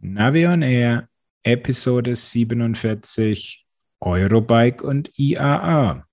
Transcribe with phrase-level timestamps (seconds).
[0.00, 1.08] Navion Air,
[1.42, 3.66] Episode 47,
[4.00, 6.06] Eurobike und IAA.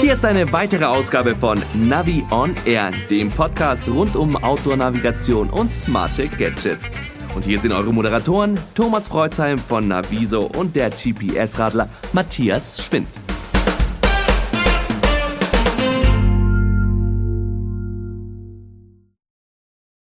[0.00, 5.72] Hier ist eine weitere Ausgabe von Navi on Air, dem Podcast rund um Outdoor-Navigation und
[5.72, 6.90] smarte Gadgets.
[7.36, 13.06] Und hier sind eure Moderatoren Thomas Freuzheim von Naviso und der GPS-Radler Matthias Schwind.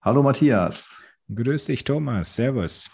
[0.02, 0.96] Hallo Matthias.
[1.32, 2.34] Grüß dich, Thomas.
[2.34, 2.90] Servus.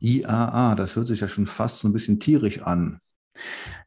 [0.00, 3.00] IAA, das hört sich ja schon fast so ein bisschen tierisch an.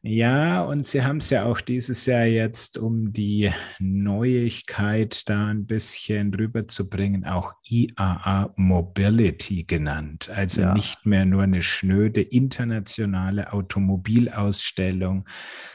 [0.02, 5.66] Ja, und sie haben es ja auch dieses Jahr jetzt, um die Neuigkeit da ein
[5.66, 10.28] bisschen rüberzubringen, auch IAA Mobility genannt.
[10.28, 10.74] Also ja.
[10.74, 15.28] nicht mehr nur eine schnöde internationale Automobilausstellung,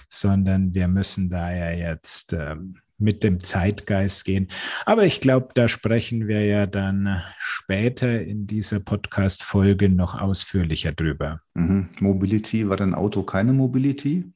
[0.09, 4.49] sondern wir müssen da ja jetzt ähm, mit dem Zeitgeist gehen.
[4.85, 11.41] Aber ich glaube, da sprechen wir ja dann später in dieser Podcast-Folge noch ausführlicher drüber.
[11.54, 11.90] Mhm.
[11.99, 14.32] Mobility, war dein Auto keine Mobility?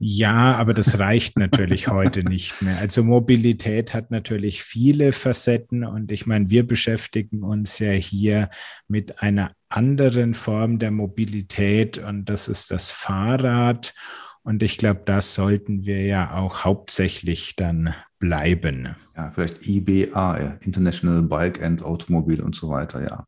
[0.00, 2.78] Ja, aber das reicht natürlich heute nicht mehr.
[2.78, 8.48] Also Mobilität hat natürlich viele Facetten und ich meine, wir beschäftigen uns ja hier
[8.86, 13.92] mit einer anderen Form der Mobilität und das ist das Fahrrad.
[14.42, 18.96] Und ich glaube, das sollten wir ja auch hauptsächlich dann bleiben.
[19.16, 23.24] Ja, vielleicht IBA, International Bike and Automobile und so weiter, ja.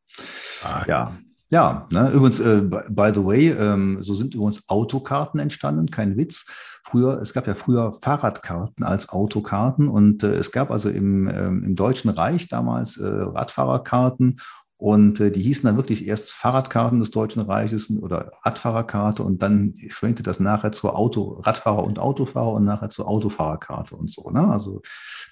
[0.62, 0.84] Ah.
[0.86, 1.18] Ja,
[1.50, 2.10] ja, ne?
[2.10, 6.46] übrigens, äh, by the way, ähm, so sind übrigens Autokarten entstanden, kein Witz.
[6.84, 11.64] Früher, es gab ja früher Fahrradkarten als Autokarten und äh, es gab also im, ähm,
[11.64, 14.40] im Deutschen Reich damals äh, Radfahrerkarten
[14.80, 19.74] und äh, die hießen dann wirklich erst Fahrradkarten des Deutschen Reiches oder Radfahrerkarte und dann
[19.90, 24.30] schwenkte das nachher zur Auto, Radfahrer und Autofahrer und nachher zur Autofahrerkarte und so.
[24.30, 24.48] Ne?
[24.48, 24.80] Also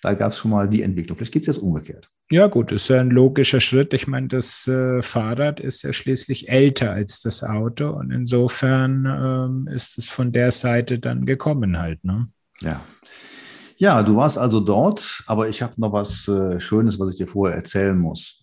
[0.03, 1.17] da gab es schon mal die Entwicklung.
[1.17, 2.11] Vielleicht geht es jetzt umgekehrt.
[2.31, 3.95] Ja, gut, ist ja ein logischer Schritt.
[3.95, 9.75] Ich meine, das äh, Fahrrad ist ja schließlich älter als das Auto und insofern ähm,
[9.75, 12.05] ist es von der Seite dann gekommen halt.
[12.05, 12.27] Ne?
[12.61, 12.83] Ja.
[13.79, 17.29] Ja, du warst also dort, aber ich habe noch was äh, Schönes, was ich dir
[17.29, 18.38] vorher erzählen muss.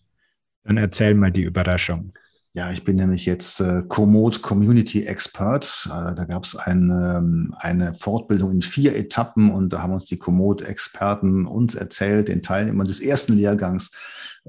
[0.66, 2.14] Dann erzähl mal die Überraschung.
[2.54, 5.88] Ja, ich bin nämlich jetzt äh, Komoot Community Expert.
[5.88, 10.06] Äh, da gab es ein, ähm, eine Fortbildung in vier Etappen und da haben uns
[10.06, 13.92] die Komoot-Experten uns erzählt, den Teilnehmern des ersten Lehrgangs,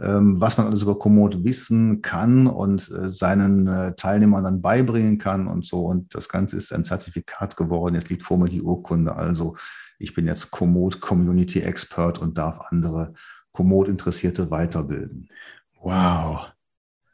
[0.00, 5.18] ähm, was man alles über Komoot wissen kann und äh, seinen äh, Teilnehmern dann beibringen
[5.18, 5.80] kann und so.
[5.80, 7.96] Und das Ganze ist ein Zertifikat geworden.
[7.96, 9.16] Jetzt liegt vor mir die Urkunde.
[9.16, 9.56] Also
[9.98, 13.14] ich bin jetzt Komoot Community Expert und darf andere
[13.50, 15.28] Komoot-Interessierte weiterbilden.
[15.86, 16.50] Wow.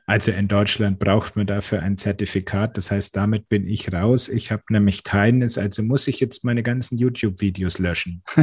[0.07, 2.79] Also in Deutschland braucht man dafür ein Zertifikat.
[2.79, 4.31] Das heißt, damit bin ich raus.
[4.31, 5.59] Ich habe nämlich keines.
[5.59, 8.23] Also muss ich jetzt meine ganzen YouTube-Videos löschen.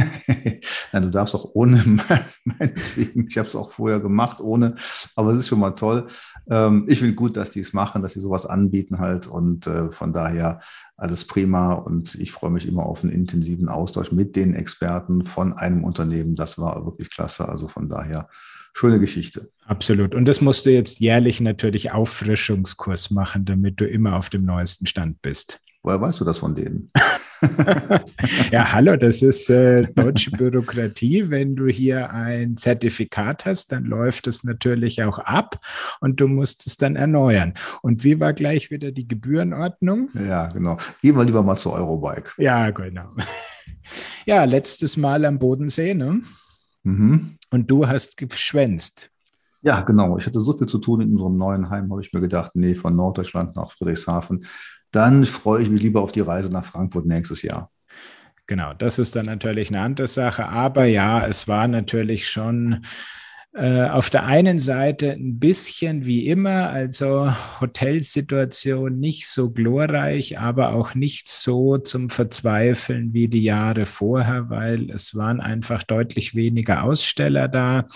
[0.92, 1.82] Nein, du darfst auch ohne
[2.44, 3.26] meinetwegen.
[3.28, 4.76] Ich habe es auch vorher gemacht ohne.
[5.16, 6.06] Aber es ist schon mal toll.
[6.48, 9.26] Ähm, ich finde gut, dass die es machen, dass sie sowas anbieten halt.
[9.26, 10.60] Und äh, von daher
[10.96, 11.72] alles prima.
[11.72, 16.36] Und ich freue mich immer auf einen intensiven Austausch mit den Experten von einem Unternehmen.
[16.36, 17.48] Das war wirklich klasse.
[17.48, 18.28] Also von daher
[18.72, 19.50] schöne Geschichte.
[19.64, 20.14] Absolut.
[20.14, 24.86] Und das musst du jetzt jährlich natürlich Auffrischungskurs machen, damit du immer auf dem neuesten
[24.86, 25.60] Stand bist.
[25.82, 26.90] Woher weißt du das von denen?
[28.50, 31.30] ja, hallo, das ist äh, deutsche Bürokratie.
[31.30, 35.58] Wenn du hier ein Zertifikat hast, dann läuft es natürlich auch ab
[36.00, 37.54] und du musst es dann erneuern.
[37.80, 40.10] Und wie war gleich wieder die Gebührenordnung?
[40.14, 40.76] Ja, genau.
[41.00, 42.32] Gehen wir lieber mal zu Eurobike.
[42.38, 43.10] Ja, genau.
[44.24, 46.20] Ja, letztes Mal am Bodensee, ne?
[46.82, 47.36] Mhm.
[47.50, 49.10] Und du hast geschwänzt.
[49.62, 50.16] Ja, genau.
[50.16, 52.74] Ich hatte so viel zu tun in unserem neuen Heim, habe ich mir gedacht, nee,
[52.74, 54.46] von Norddeutschland nach Friedrichshafen.
[54.90, 57.70] Dann freue ich mich lieber auf die Reise nach Frankfurt nächstes Jahr.
[58.46, 60.48] Genau, das ist dann natürlich eine andere Sache.
[60.48, 62.84] Aber ja, es war natürlich schon
[63.52, 70.72] äh, auf der einen Seite ein bisschen wie immer, also Hotelsituation nicht so glorreich, aber
[70.72, 76.84] auch nicht so zum Verzweifeln wie die Jahre vorher, weil es waren einfach deutlich weniger
[76.84, 77.86] Aussteller da.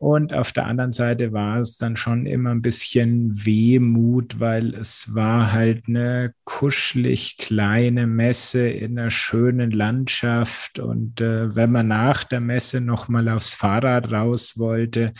[0.00, 5.14] Und auf der anderen Seite war es dann schon immer ein bisschen Wehmut, weil es
[5.14, 10.78] war halt eine kuschelig kleine Messe in einer schönen Landschaft.
[10.78, 15.12] Und äh, wenn man nach der Messe nochmal aufs Fahrrad raus wollte,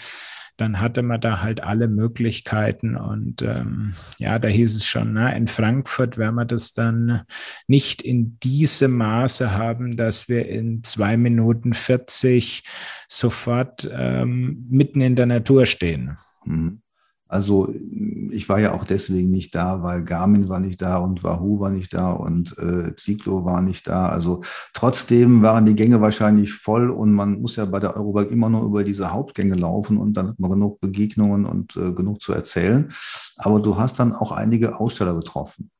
[0.61, 2.97] dann hatte man da halt alle Möglichkeiten.
[2.97, 7.23] Und ähm, ja, da hieß es schon, na, in Frankfurt werden wir das dann
[7.67, 12.65] nicht in diesem Maße haben, dass wir in zwei Minuten 40
[13.09, 16.19] sofort ähm, mitten in der Natur stehen.
[16.45, 16.83] Mhm.
[17.31, 17.73] Also
[18.31, 21.71] ich war ja auch deswegen nicht da, weil Garmin war nicht da und Wahoo war
[21.71, 24.09] nicht da und äh, Ziklo war nicht da.
[24.09, 24.43] Also
[24.75, 28.65] trotzdem waren die Gänge wahrscheinlich voll und man muss ja bei der Eurobike immer nur
[28.65, 32.93] über diese Hauptgänge laufen und dann hat man genug Begegnungen und äh, genug zu erzählen.
[33.37, 35.71] Aber du hast dann auch einige Aussteller getroffen.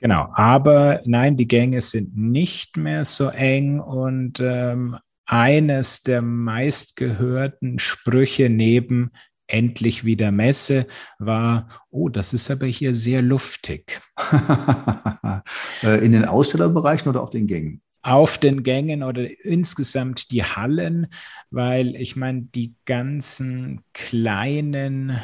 [0.00, 7.78] Genau, aber nein, die Gänge sind nicht mehr so eng und ähm, eines der meistgehörten
[7.78, 9.12] Sprüche neben
[9.46, 10.86] endlich wieder Messe
[11.18, 14.00] war, oh, das ist aber hier sehr luftig.
[15.82, 17.82] Äh, in den Ausstellerbereichen oder auf den Gängen?
[18.02, 21.08] Auf den Gängen oder insgesamt die Hallen,
[21.50, 25.18] weil ich meine, die ganzen kleinen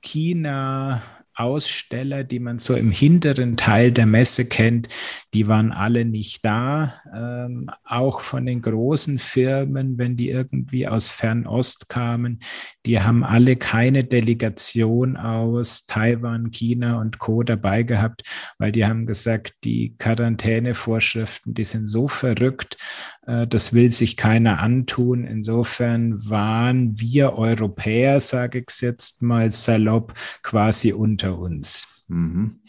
[0.00, 1.02] China,
[1.36, 4.88] Aussteller, die man so im hinteren Teil der Messe kennt,
[5.34, 6.94] die waren alle nicht da.
[7.14, 12.40] Ähm, auch von den großen Firmen, wenn die irgendwie aus Fernost kamen,
[12.86, 17.42] die haben alle keine Delegation aus Taiwan, China und Co.
[17.42, 18.22] dabei gehabt,
[18.58, 22.78] weil die haben gesagt, die Quarantänevorschriften, die sind so verrückt,
[23.26, 25.24] äh, das will sich keiner antun.
[25.24, 32.04] Insofern waren wir Europäer, sage ich jetzt mal salopp, quasi unter uns.
[32.08, 32.60] Mhm.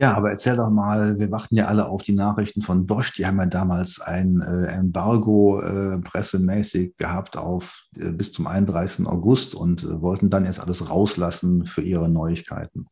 [0.00, 3.14] Ja, aber erzähl doch mal, wir warten ja alle auf die Nachrichten von Bosch.
[3.14, 9.06] Die haben ja damals ein äh, Embargo äh, pressemäßig gehabt auf äh, bis zum 31.
[9.06, 12.86] August und äh, wollten dann jetzt alles rauslassen für ihre Neuigkeiten.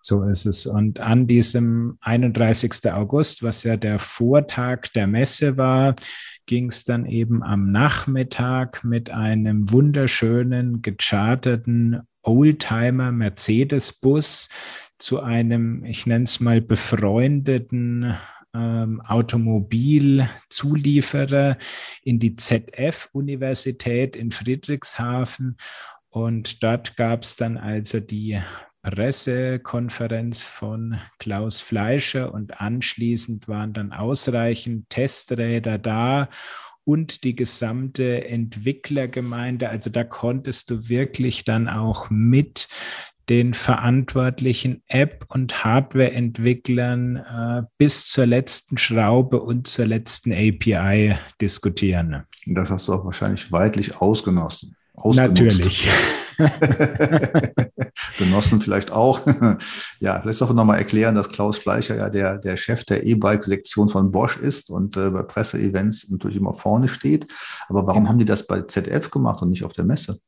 [0.00, 0.64] So ist es.
[0.66, 2.90] Und an diesem 31.
[2.90, 5.94] August, was ja der Vortag der Messe war,
[6.46, 14.48] ging es dann eben am Nachmittag mit einem wunderschönen, gecharterten Oldtimer Mercedes-Bus
[14.98, 18.16] zu einem, ich nenne es mal, befreundeten
[18.54, 21.58] ähm, Automobilzulieferer
[22.02, 25.56] in die ZF-Universität in Friedrichshafen.
[26.08, 28.40] Und dort gab es dann also die
[28.82, 36.28] Pressekonferenz von Klaus Fleischer und anschließend waren dann ausreichend Testräder da
[36.86, 39.68] und die gesamte Entwicklergemeinde.
[39.68, 42.68] Also da konntest du wirklich dann auch mit
[43.28, 52.22] den verantwortlichen App- und Hardware-Entwicklern äh, bis zur letzten Schraube und zur letzten API diskutieren.
[52.46, 54.76] Das hast du auch wahrscheinlich weitlich ausgenossen.
[54.94, 55.88] Natürlich.
[58.18, 59.26] Genossen vielleicht auch.
[60.00, 63.88] ja, vielleicht soll ich nochmal erklären, dass Klaus Fleischer ja der, der Chef der E-Bike-Sektion
[63.88, 67.26] von Bosch ist und äh, bei Presseevents natürlich immer vorne steht.
[67.68, 70.18] Aber warum haben die das bei ZF gemacht und nicht auf der Messe?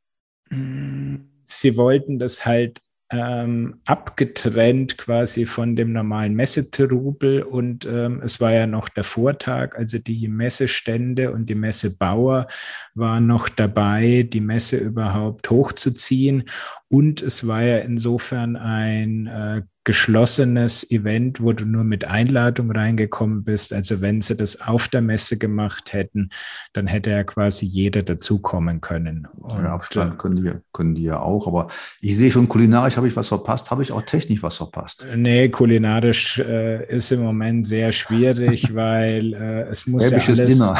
[1.45, 8.53] Sie wollten das halt ähm, abgetrennt quasi von dem normalen Messetrubel und ähm, es war
[8.53, 12.47] ja noch der Vortag, also die Messestände und die Messebauer
[12.95, 16.45] waren noch dabei, die Messe überhaupt hochzuziehen.
[16.89, 23.43] Und es war ja insofern ein äh, geschlossenes Event, wo du nur mit Einladung reingekommen
[23.43, 23.73] bist.
[23.73, 26.29] Also wenn sie das auf der Messe gemacht hätten,
[26.75, 29.27] dann hätte ja quasi jeder dazukommen können.
[29.39, 31.47] Und, ja, Abstand können die, können die ja auch.
[31.47, 31.69] Aber
[32.03, 33.71] ich sehe schon, kulinarisch habe ich was verpasst.
[33.71, 35.07] Habe ich auch technisch was verpasst?
[35.17, 40.49] Nee, kulinarisch äh, ist im Moment sehr schwierig, weil äh, es muss ja alles...
[40.49, 40.79] Dinner.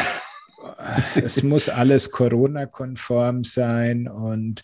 [1.15, 4.61] es muss alles Corona-konform sein und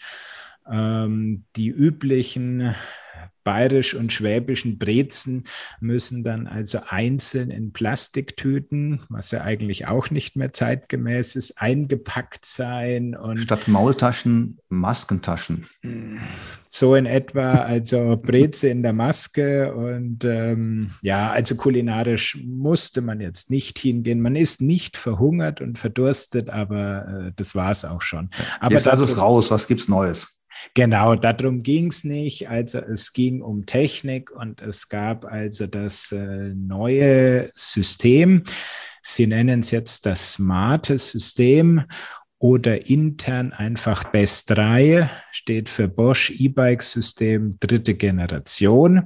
[0.71, 2.75] ähm, die üblichen
[3.45, 5.45] bayerisch und schwäbischen Brezen
[5.80, 12.44] müssen dann also einzeln in Plastiktüten, was ja eigentlich auch nicht mehr zeitgemäß ist, eingepackt
[12.45, 13.15] sein.
[13.15, 15.68] Und Statt Maultaschen Maskentaschen.
[16.69, 23.21] So in etwa, also Breze in der Maske und ähm, ja, also kulinarisch musste man
[23.21, 24.21] jetzt nicht hingehen.
[24.21, 28.30] Man ist nicht verhungert und verdurstet, aber äh, das war es auch schon.
[28.59, 30.34] Aber Jetzt lass es raus, was gibt's Neues?
[30.74, 32.50] Genau, darum ging es nicht.
[32.50, 38.44] Also es ging um Technik und es gab also das äh, neue System.
[39.02, 41.83] Sie nennen es jetzt das smarte System
[42.40, 49.06] oder intern einfach BEST 3, steht für Bosch E-Bike System dritte Generation.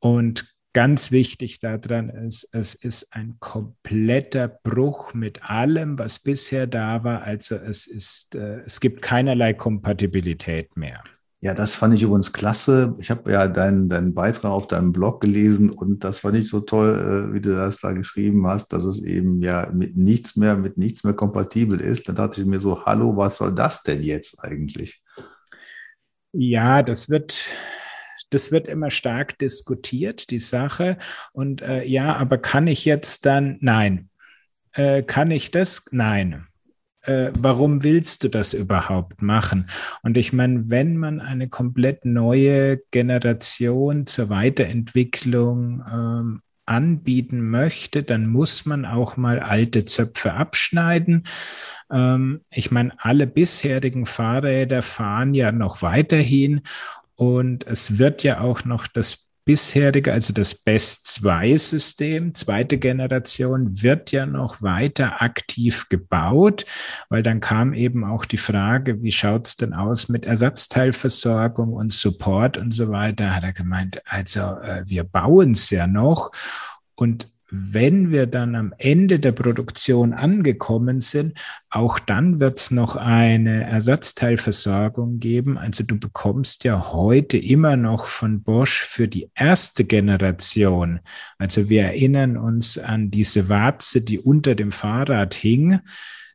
[0.00, 7.04] Und ganz wichtig daran ist, es ist ein kompletter Bruch mit allem, was bisher da
[7.04, 7.22] war.
[7.22, 11.02] Also es ist, äh, es gibt keinerlei Kompatibilität mehr.
[11.40, 12.96] Ja, das fand ich übrigens klasse.
[12.98, 16.60] Ich habe ja deinen, deinen Beitrag auf deinem Blog gelesen und das fand ich so
[16.60, 20.56] toll, äh, wie du das da geschrieben hast, dass es eben ja mit nichts mehr,
[20.56, 22.08] mit nichts mehr kompatibel ist.
[22.08, 25.00] Da dachte ich mir so, hallo, was soll das denn jetzt eigentlich?
[26.32, 27.46] Ja, das wird,
[28.30, 30.98] das wird immer stark diskutiert, die Sache.
[31.32, 34.08] Und äh, ja, aber kann ich jetzt dann, nein.
[34.72, 35.86] Äh, kann ich das?
[35.92, 36.46] Nein.
[37.02, 39.66] äh, warum willst du das überhaupt machen?
[40.02, 48.26] Und ich meine, wenn man eine komplett neue Generation zur Weiterentwicklung ähm, anbieten möchte, dann
[48.26, 51.24] muss man auch mal alte Zöpfe abschneiden.
[51.90, 56.60] Ähm, ich meine, alle bisherigen Fahrräder fahren ja noch weiterhin
[57.18, 64.12] und es wird ja auch noch das bisherige, also das BEST 2-System, zweite Generation, wird
[64.12, 66.64] ja noch weiter aktiv gebaut,
[67.08, 71.92] weil dann kam eben auch die Frage, wie schaut es denn aus mit Ersatzteilversorgung und
[71.92, 76.30] Support und so weiter, hat er gemeint, also äh, wir bauen es ja noch.
[76.94, 81.38] Und wenn wir dann am Ende der Produktion angekommen sind,
[81.70, 85.56] auch dann wird es noch eine Ersatzteilversorgung geben.
[85.56, 91.00] Also du bekommst ja heute immer noch von Bosch für die erste Generation.
[91.38, 95.80] Also wir erinnern uns an diese Warze, die unter dem Fahrrad hing.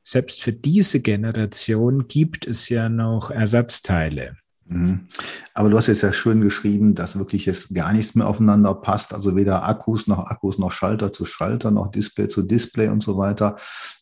[0.01, 4.35] Selbst für diese Generation gibt es ja noch Ersatzteile.
[4.73, 5.07] Mhm.
[5.53, 9.13] Aber du hast jetzt ja schön geschrieben, dass wirklich jetzt gar nichts mehr aufeinander passt.
[9.13, 13.17] Also weder Akkus noch Akkus noch Schalter zu Schalter noch Display zu Display und so
[13.17, 13.57] weiter.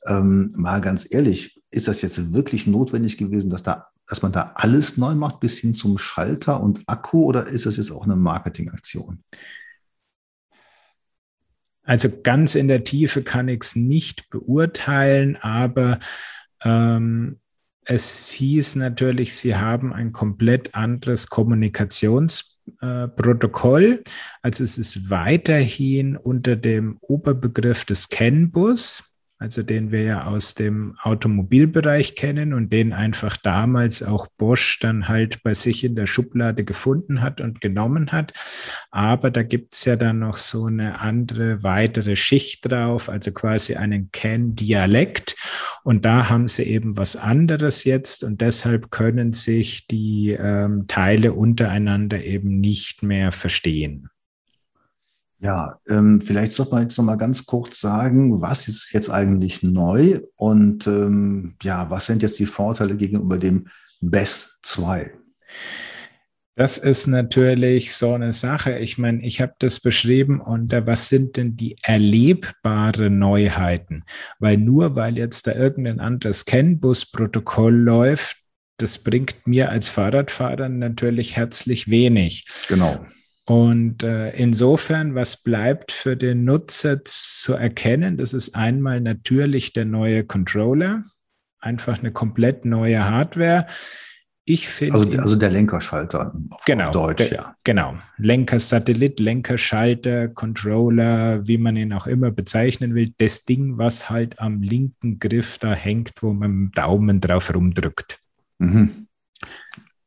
[0.08, 4.52] Ähm, mal ganz ehrlich, ist das jetzt wirklich notwendig gewesen, dass da dass man da
[4.56, 8.18] alles neu macht bis hin zum Schalter und Akku oder ist das jetzt auch eine
[8.18, 9.24] Marketingaktion?
[11.84, 16.00] Also ganz in der Tiefe kann ich es nicht beurteilen, aber
[16.64, 17.41] ähm,
[17.94, 24.04] es hieß natürlich, sie haben ein komplett anderes Kommunikationsprotokoll.
[24.42, 29.11] also es ist weiterhin unter dem Oberbegriff des CAN-Bus
[29.42, 35.08] also den wir ja aus dem Automobilbereich kennen und den einfach damals auch Bosch dann
[35.08, 38.34] halt bei sich in der Schublade gefunden hat und genommen hat.
[38.92, 43.74] Aber da gibt es ja dann noch so eine andere weitere Schicht drauf, also quasi
[43.78, 45.36] einen Can-Dialekt.
[45.84, 51.34] Und da haben sie eben was anderes jetzt und deshalb können sich die ähm, Teile
[51.34, 54.11] untereinander eben nicht mehr verstehen.
[55.44, 59.64] Ja, ähm, vielleicht sollte man jetzt noch mal ganz kurz sagen, was ist jetzt eigentlich
[59.64, 63.68] neu und ähm, ja, was sind jetzt die Vorteile gegenüber dem
[64.02, 65.12] BES 2?
[66.56, 68.78] Das ist natürlich so eine Sache.
[68.78, 74.04] Ich meine, ich habe das beschrieben unter was sind denn die erlebbaren Neuheiten?
[74.38, 78.38] Weil nur weil jetzt da irgendein anderes CAN-Bus-Protokoll läuft,
[78.78, 82.46] das bringt mir als Fahrradfahrer natürlich herzlich wenig.
[82.68, 83.08] Genau.
[83.52, 88.16] Und äh, insofern, was bleibt für den Nutzer zu erkennen?
[88.16, 91.04] Das ist einmal natürlich der neue Controller,
[91.60, 93.68] einfach eine komplett neue Hardware.
[94.46, 94.94] Ich finde.
[94.94, 97.56] Also, also, der Lenkerschalter auf, genau, auf Deutsch, der, ja.
[97.66, 97.96] Genau.
[98.16, 103.14] Lenker, Satellit, Lenkerschalter, Controller, wie man ihn auch immer bezeichnen will.
[103.18, 107.54] Das Ding, was halt am linken Griff da hängt, wo man mit dem Daumen drauf
[107.54, 108.18] rumdrückt.
[108.60, 109.08] Mhm.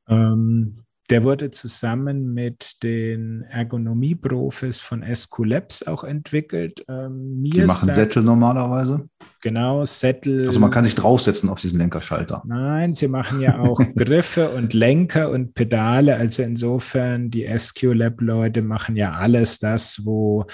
[0.08, 6.84] Ähm, der wurde zusammen mit den Ergonomie-Profis von SQ Labs auch entwickelt.
[6.88, 9.06] Ähm, Die machen sagt, Sättel normalerweise?
[9.42, 10.46] Genau, Sättel.
[10.46, 12.42] Also man kann sich draufsetzen auf diesen Lenkerschalter.
[12.46, 16.16] Nein, sie machen ja auch Griffe und Lenker und Pedale.
[16.16, 20.46] Also insofern, die SQ Lab-Leute machen ja alles das, wo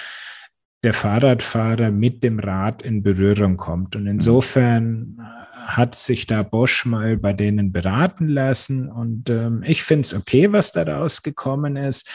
[0.83, 3.95] der Fahrradfahrer mit dem Rad in Berührung kommt.
[3.95, 5.19] Und insofern
[5.77, 10.53] hat sich da Bosch mal bei denen beraten lassen und ähm, ich finde es okay,
[10.53, 12.09] was da rausgekommen ist.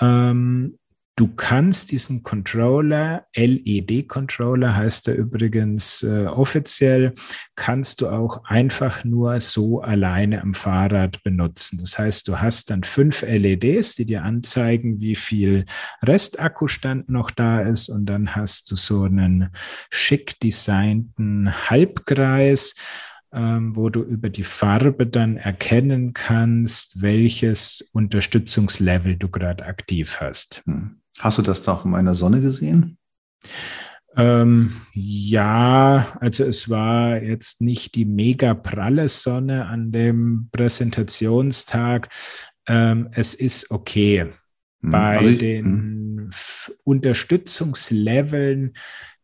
[0.00, 0.78] Ähm,
[1.16, 7.14] Du kannst diesen Controller, LED-Controller heißt er übrigens äh, offiziell,
[7.54, 11.78] kannst du auch einfach nur so alleine am Fahrrad benutzen.
[11.78, 15.66] Das heißt, du hast dann fünf LEDs, die dir anzeigen, wie viel
[16.02, 17.90] Restakkustand noch da ist.
[17.90, 19.50] Und dann hast du so einen
[19.90, 22.74] schick designten Halbkreis
[23.32, 30.62] ähm, wo du über die Farbe dann erkennen kannst, welches Unterstützungslevel du gerade aktiv hast.
[30.66, 31.00] Hm.
[31.18, 32.98] Hast du das da auch in meiner Sonne gesehen?
[34.16, 42.08] Ähm, ja, also es war jetzt nicht die mega pralle Sonne an dem Präsentationstag.
[42.68, 44.32] Ähm, es ist okay.
[44.82, 44.90] Hm.
[44.90, 46.30] Bei also ich, den hm.
[46.84, 48.74] Unterstützungsleveln,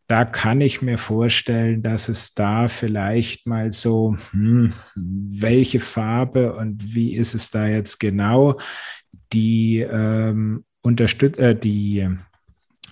[0.09, 6.97] da kann ich mir vorstellen, dass es da vielleicht mal so, hm, welche Farbe und
[6.97, 8.59] wie ist es da jetzt genau,
[9.33, 12.09] die ähm, unterstützt, äh, die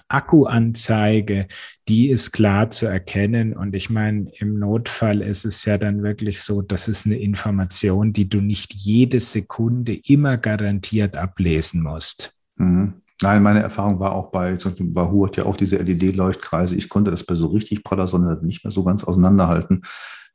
[0.09, 1.49] Akkuanzeige,
[1.87, 3.53] die ist klar zu erkennen.
[3.53, 8.13] Und ich meine, im Notfall ist es ja dann wirklich so, das ist eine Information,
[8.13, 12.35] die du nicht jede Sekunde immer garantiert ablesen musst.
[12.57, 12.95] Mhm.
[13.21, 16.77] Nein, meine Erfahrung war auch bei, zum Beispiel bei Hurt ja auch diese LED-Leuchtkreise.
[16.77, 19.83] Ich konnte das bei so richtig praller Sonne nicht mehr so ganz auseinanderhalten,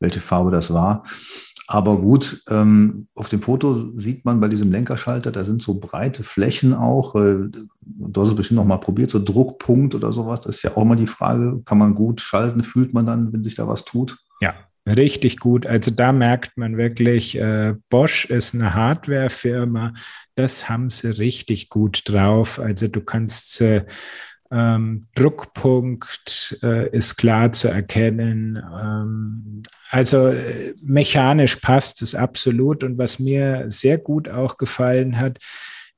[0.01, 1.03] welche Farbe das war.
[1.73, 6.21] Aber gut, ähm, auf dem Foto sieht man bei diesem Lenkerschalter, da sind so breite
[6.21, 7.15] Flächen auch.
[7.15, 7.49] Äh,
[7.81, 10.41] du hast es bestimmt noch mal probiert, so Druckpunkt oder sowas.
[10.41, 12.63] Das ist ja auch mal die Frage, kann man gut schalten?
[12.63, 14.19] Fühlt man dann, wenn sich da was tut?
[14.39, 14.53] Ja,
[14.85, 15.65] richtig gut.
[15.65, 19.93] Also da merkt man wirklich, äh, Bosch ist eine Hardwarefirma.
[20.35, 22.59] Das haben sie richtig gut drauf.
[22.59, 23.85] Also du kannst äh,
[24.53, 28.57] ähm, Druckpunkt äh, ist klar zu erkennen.
[28.57, 32.83] Ähm, also äh, mechanisch passt es absolut.
[32.83, 35.39] Und was mir sehr gut auch gefallen hat,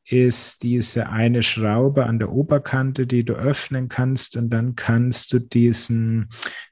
[0.07, 5.39] ist diese eine Schraube an der Oberkante, die du öffnen kannst und dann kannst du
[5.39, 6.29] diesen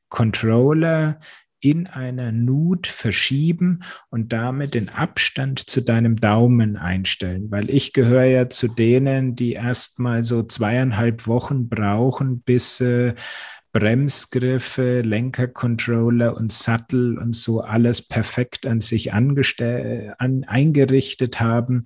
[0.08, 1.20] Controller
[1.64, 8.26] in einer Nut verschieben und damit den Abstand zu deinem Daumen einstellen, weil ich gehöre
[8.26, 13.16] ja zu denen, die erstmal so zweieinhalb Wochen brauchen, bis äh,
[13.72, 19.36] Bremsgriffe, Lenkercontroller und Sattel und so alles perfekt an sich an,
[20.46, 21.86] eingerichtet haben.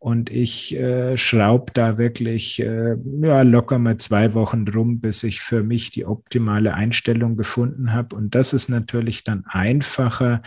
[0.00, 5.40] Und ich äh, schraube da wirklich äh, ja, locker mal zwei Wochen drum, bis ich
[5.40, 8.14] für mich die optimale Einstellung gefunden habe.
[8.14, 10.42] Und das ist natürlich dann einfacher,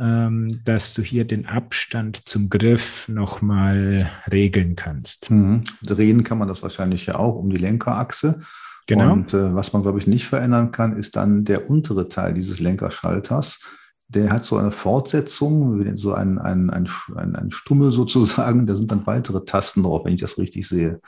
[0.00, 5.30] ähm, dass du hier den Abstand zum Griff nochmal regeln kannst.
[5.30, 5.64] Mhm.
[5.82, 8.40] Drehen kann man das wahrscheinlich ja auch um die Lenkerachse.
[8.86, 9.12] Genau.
[9.12, 12.60] Und äh, was man, glaube ich, nicht verändern kann, ist dann der untere Teil dieses
[12.60, 13.60] Lenkerschalters
[14.08, 18.66] der hat so eine Fortsetzung, so ein, ein, ein, ein, Stummel sozusagen.
[18.66, 21.00] Da sind dann weitere Tasten drauf, wenn ich das richtig sehe.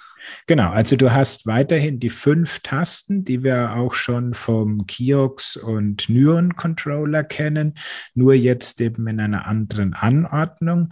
[0.49, 6.09] Genau, also du hast weiterhin die fünf Tasten, die wir auch schon vom Kiox und
[6.09, 7.75] Nyon Controller kennen,
[8.15, 10.89] nur jetzt eben in einer anderen Anordnung.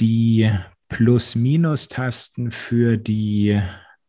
[0.00, 0.50] Die
[0.88, 3.60] Plus-Minus-Tasten für die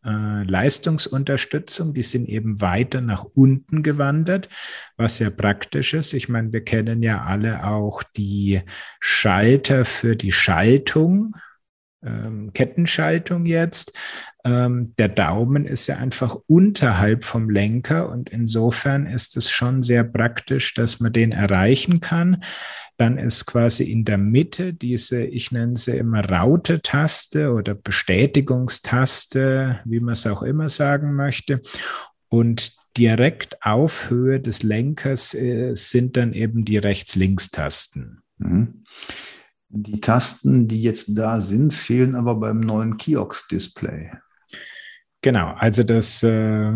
[0.06, 4.50] äh, Leistungsunterstützung, die sind eben weiter nach unten gewandert,
[4.98, 6.14] was sehr praktisch ist.
[6.14, 8.62] Ich meine, wir kennen ja alle auch die
[9.00, 11.36] Schalter für die Schaltung,
[12.06, 13.98] ähm, Kettenschaltung jetzt.
[14.46, 20.04] Ähm, der Daumen ist ja einfach unterhalb vom Lenker und insofern ist es schon sehr
[20.04, 22.44] praktisch, dass man den erreichen kann.
[22.98, 30.00] Dann ist quasi in der Mitte diese, ich nenne sie immer Raute-Taste oder Bestätigungstaste, wie
[30.00, 31.62] man es auch immer sagen möchte.
[32.28, 38.22] Und direkt auf Höhe des Lenkers äh, sind dann eben die Rechts-Links-Tasten.
[38.38, 38.84] Mhm.
[39.76, 44.12] Die Tasten, die jetzt da sind, fehlen aber beim neuen Kiox-Display.
[45.22, 46.74] Genau, also das äh,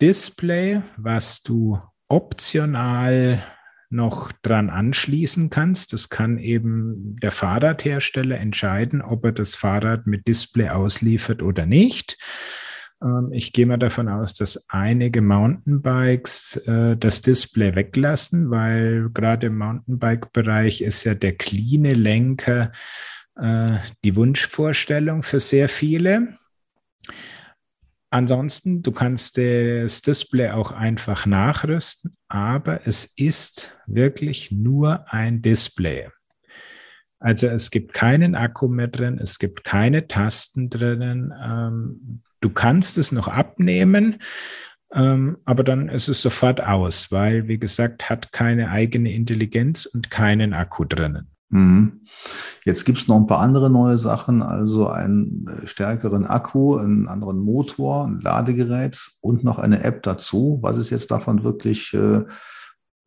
[0.00, 3.42] Display, was du optional
[3.90, 5.92] noch dran anschließen kannst.
[5.92, 12.16] Das kann eben der Fahrradhersteller entscheiden, ob er das Fahrrad mit Display ausliefert oder nicht.
[13.02, 19.48] Ähm, ich gehe mal davon aus, dass einige Mountainbikes äh, das Display weglassen, weil gerade
[19.48, 22.72] im Mountainbike-Bereich ist ja der clean Lenker
[23.36, 26.36] äh, die Wunschvorstellung für sehr viele.
[28.10, 36.08] Ansonsten, du kannst das Display auch einfach nachrüsten, aber es ist wirklich nur ein Display.
[37.20, 42.22] Also es gibt keinen Akku mehr drin, es gibt keine Tasten drinnen.
[42.40, 44.16] Du kannst es noch abnehmen,
[44.92, 50.10] ähm, aber dann ist es sofort aus, weil, wie gesagt, hat keine eigene Intelligenz und
[50.10, 51.28] keinen Akku drinnen.
[51.50, 52.02] Mhm.
[52.64, 57.08] Jetzt gibt es noch ein paar andere neue Sachen, also einen äh, stärkeren Akku, einen
[57.08, 60.58] anderen Motor, ein Ladegerät und noch eine App dazu.
[60.62, 62.24] Was ist jetzt davon wirklich äh,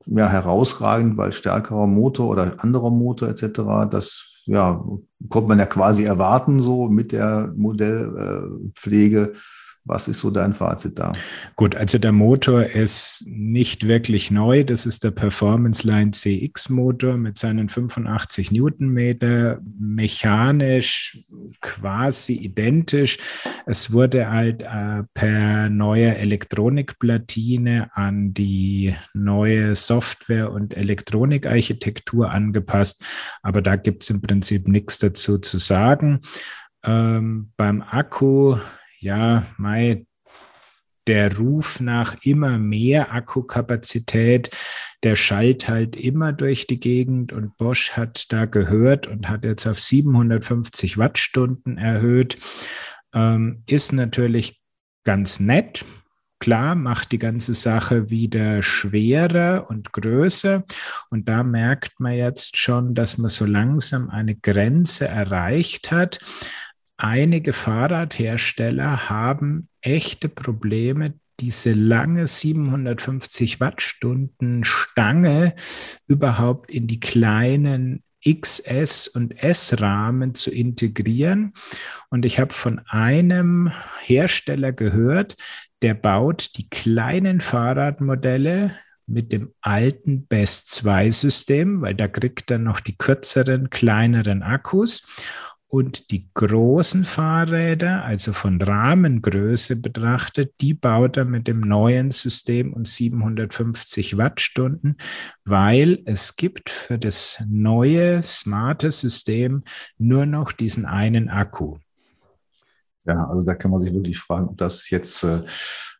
[0.07, 4.83] ja, herausragend, weil stärkerer Motor oder anderer Motor etc., das ja,
[5.29, 9.33] kommt man ja quasi erwarten, so mit der Modellpflege.
[9.33, 9.37] Äh,
[9.83, 11.13] was ist so dein Fazit da?
[11.55, 14.63] Gut, also der Motor ist nicht wirklich neu.
[14.63, 21.19] Das ist der Performance Line CX Motor mit seinen 85 Newtonmeter, mechanisch
[21.61, 23.17] quasi identisch.
[23.65, 33.03] Es wurde halt äh, per neuer Elektronikplatine an die neue Software- und Elektronikarchitektur angepasst.
[33.41, 36.21] Aber da gibt es im Prinzip nichts dazu zu sagen.
[36.83, 38.57] Ähm, beim Akku
[39.01, 40.05] ja, Mai,
[41.07, 44.51] der Ruf nach immer mehr Akkukapazität,
[45.03, 49.65] der schallt halt immer durch die Gegend und Bosch hat da gehört und hat jetzt
[49.65, 52.37] auf 750 Wattstunden erhöht.
[53.13, 54.61] Ähm, ist natürlich
[55.03, 55.83] ganz nett.
[56.39, 60.63] Klar, macht die ganze Sache wieder schwerer und größer.
[61.09, 66.19] Und da merkt man jetzt schon, dass man so langsam eine Grenze erreicht hat
[67.03, 75.55] einige Fahrradhersteller haben echte Probleme, diese lange 750 Wattstunden Stange
[76.07, 81.53] überhaupt in die kleinen XS und S-Rahmen zu integrieren.
[82.09, 83.71] Und ich habe von einem
[84.03, 85.35] Hersteller gehört,
[85.81, 88.75] der baut die kleinen Fahrradmodelle
[89.07, 95.03] mit dem alten Best 2 System, weil da kriegt er noch die kürzeren, kleineren Akkus
[95.71, 102.73] und die großen Fahrräder, also von Rahmengröße betrachtet, die baut er mit dem neuen System
[102.73, 104.97] und 750 Wattstunden,
[105.45, 109.63] weil es gibt für das neue smarte System
[109.97, 111.77] nur noch diesen einen Akku.
[113.05, 115.41] Ja, also da kann man sich wirklich fragen, ob das jetzt äh,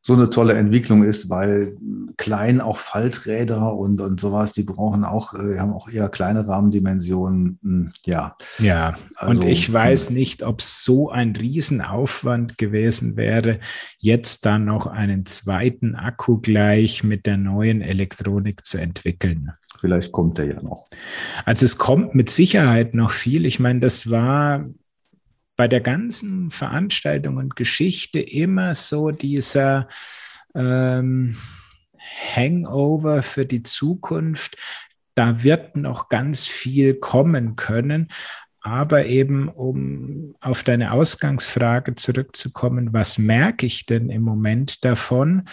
[0.03, 1.77] so eine tolle Entwicklung ist, weil
[2.17, 7.59] klein auch Falträder und, und sowas, die brauchen auch, äh, haben auch eher kleine Rahmendimensionen.
[7.61, 8.35] Hm, ja.
[8.57, 10.15] Ja, also, und ich weiß hm.
[10.15, 13.59] nicht, ob es so ein Riesenaufwand gewesen wäre,
[13.99, 19.51] jetzt dann noch einen zweiten Akku gleich mit der neuen Elektronik zu entwickeln.
[19.79, 20.87] Vielleicht kommt der ja noch.
[21.45, 23.45] Also es kommt mit Sicherheit noch viel.
[23.45, 24.65] Ich meine, das war
[25.61, 29.87] bei der ganzen Veranstaltung und Geschichte immer so dieser
[30.55, 31.37] ähm,
[32.33, 34.57] Hangover für die Zukunft.
[35.13, 38.07] Da wird noch ganz viel kommen können.
[38.61, 45.43] Aber eben, um auf deine Ausgangsfrage zurückzukommen, was merke ich denn im Moment davon?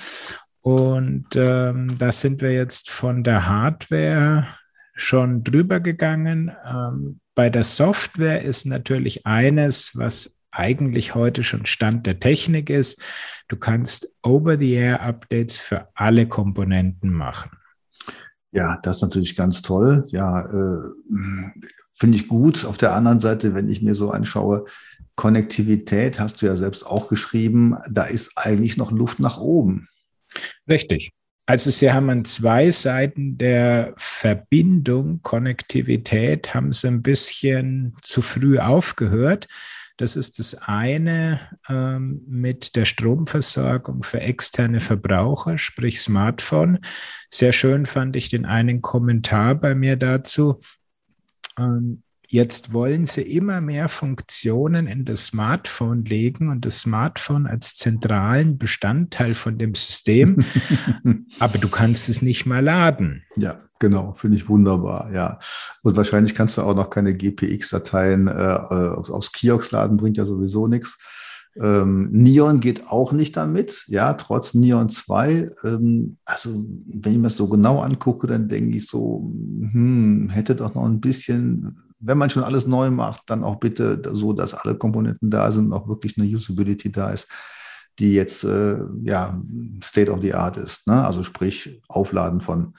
[0.63, 4.47] Und ähm, da sind wir jetzt von der Hardware
[4.95, 6.51] schon drüber gegangen.
[6.65, 13.01] Ähm, bei der Software ist natürlich eines, was eigentlich heute schon Stand der Technik ist.
[13.47, 17.53] Du kannst Over-the-Air-Updates für alle Komponenten machen.
[18.51, 20.05] Ja, das ist natürlich ganz toll.
[20.09, 20.83] Ja, äh,
[21.95, 22.65] finde ich gut.
[22.65, 24.65] Auf der anderen Seite, wenn ich mir so anschaue,
[25.15, 29.87] Konnektivität hast du ja selbst auch geschrieben, da ist eigentlich noch Luft nach oben.
[30.69, 31.13] Richtig.
[31.49, 38.59] Also sie haben an zwei Seiten der Verbindung, Konnektivität, haben sie ein bisschen zu früh
[38.59, 39.49] aufgehört.
[39.97, 46.81] Das ist das eine ähm, mit der Stromversorgung für externe Verbraucher, sprich Smartphone.
[47.31, 50.61] Sehr schön fand ich den einen Kommentar bei mir dazu.
[51.59, 57.75] Ähm, Jetzt wollen sie immer mehr Funktionen in das Smartphone legen und das Smartphone als
[57.77, 60.45] zentralen Bestandteil von dem System.
[61.39, 63.23] Aber du kannst es nicht mal laden.
[63.37, 64.13] Ja, genau.
[64.13, 65.11] Finde ich wunderbar.
[65.11, 65.41] Ja.
[65.83, 70.27] Und wahrscheinlich kannst du auch noch keine GPX-Dateien äh, äh aufs Kiosk laden, bringt ja
[70.27, 70.99] sowieso nichts.
[71.57, 75.51] Ähm, Neon geht auch nicht damit, ja, trotz Neon 2.
[75.65, 76.51] Ähm, also,
[76.87, 79.33] wenn ich mir das so genau angucke, dann denke ich so,
[79.73, 84.01] hm, hätte doch noch ein bisschen wenn man schon alles neu macht, dann auch bitte
[84.13, 87.29] so, dass alle Komponenten da sind und auch wirklich eine Usability da ist,
[87.99, 89.41] die jetzt äh, ja
[89.83, 90.87] State of the Art ist.
[90.87, 91.05] Ne?
[91.05, 92.75] Also sprich Aufladen von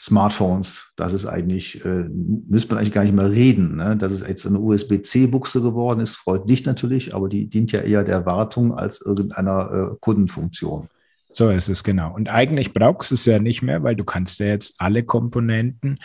[0.00, 3.76] Smartphones, das ist eigentlich, äh, müsste man eigentlich gar nicht mehr reden.
[3.76, 3.96] Ne?
[3.96, 8.02] Dass es jetzt eine USB-C-Buchse geworden ist, freut dich natürlich, aber die dient ja eher
[8.02, 10.88] der Wartung als irgendeiner äh, Kundenfunktion.
[11.30, 12.14] So ist es genau.
[12.14, 15.98] Und eigentlich brauchst du es ja nicht mehr, weil du kannst ja jetzt alle Komponenten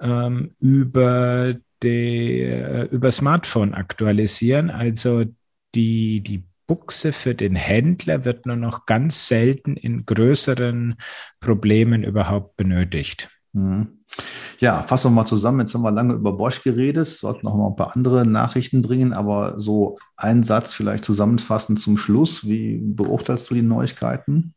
[0.00, 4.70] ähm, über die, äh, über Smartphone aktualisieren.
[4.70, 5.24] Also
[5.74, 10.96] die, die Buchse für den Händler wird nur noch ganz selten in größeren
[11.40, 13.28] Problemen überhaupt benötigt.
[13.52, 13.98] Mhm.
[14.58, 15.60] Ja, fassen wir mal zusammen.
[15.60, 19.12] Jetzt haben wir lange über Bosch geredet, sollten noch mal ein paar andere Nachrichten bringen,
[19.12, 22.46] aber so ein Satz vielleicht zusammenfassend zum Schluss.
[22.46, 24.54] Wie beurteilst du die Neuigkeiten?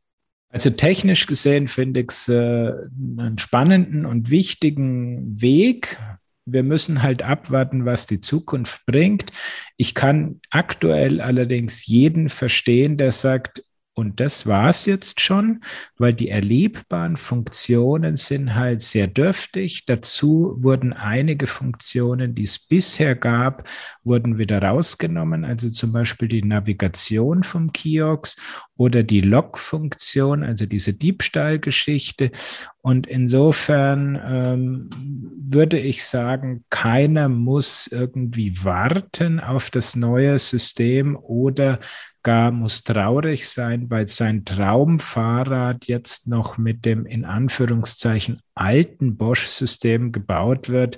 [0.50, 2.72] Also technisch gesehen finde ich es äh,
[3.18, 5.98] einen spannenden und wichtigen Weg,
[6.46, 9.32] wir müssen halt abwarten, was die Zukunft bringt.
[9.78, 13.64] Ich kann aktuell allerdings jeden verstehen, der sagt,
[13.98, 15.62] und das war es jetzt schon,
[15.98, 19.86] weil die erlebbaren Funktionen sind halt sehr dürftig.
[19.86, 23.70] Dazu wurden einige Funktionen, die es bisher gab,
[24.04, 25.46] wurden wieder rausgenommen.
[25.46, 28.38] Also zum Beispiel die Navigation vom Kiosk
[28.76, 32.32] oder die Log-Funktion, also diese Diebstahlgeschichte.
[32.82, 34.90] Und insofern ähm,
[35.54, 41.80] würde ich sagen, keiner muss irgendwie warten auf das neue System oder
[42.24, 50.12] gar muss traurig sein, weil sein Traumfahrrad jetzt noch mit dem in Anführungszeichen alten Bosch-System
[50.12, 50.98] gebaut wird.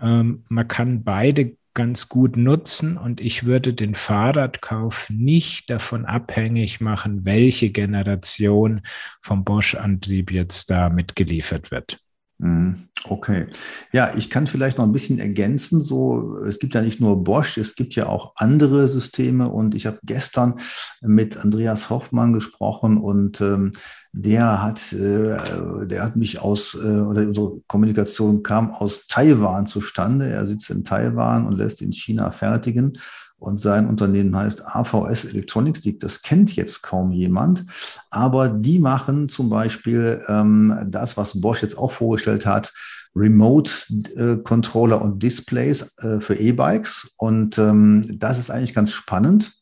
[0.00, 6.80] Ähm, man kann beide ganz gut nutzen und ich würde den Fahrradkauf nicht davon abhängig
[6.80, 8.82] machen, welche Generation
[9.22, 12.00] vom Bosch-Antrieb jetzt da mitgeliefert wird.
[12.40, 12.88] Mhm.
[13.04, 13.46] Okay.
[13.92, 15.82] Ja, ich kann vielleicht noch ein bisschen ergänzen.
[15.82, 19.48] So, es gibt ja nicht nur Bosch, es gibt ja auch andere Systeme.
[19.50, 20.58] Und ich habe gestern
[21.02, 23.72] mit Andreas Hoffmann gesprochen und ähm,
[24.12, 30.28] der hat, äh, der hat mich aus, äh, oder unsere Kommunikation kam aus Taiwan zustande.
[30.28, 32.98] Er sitzt in Taiwan und lässt in China fertigen
[33.40, 35.80] und sein Unternehmen heißt AVS Electronics.
[35.98, 37.64] Das kennt jetzt kaum jemand,
[38.10, 42.72] aber die machen zum Beispiel ähm, das, was Bosch jetzt auch vorgestellt hat,
[43.16, 43.70] Remote
[44.16, 47.14] äh, und Displays äh, für E-Bikes.
[47.16, 49.52] Und ähm, das ist eigentlich ganz spannend,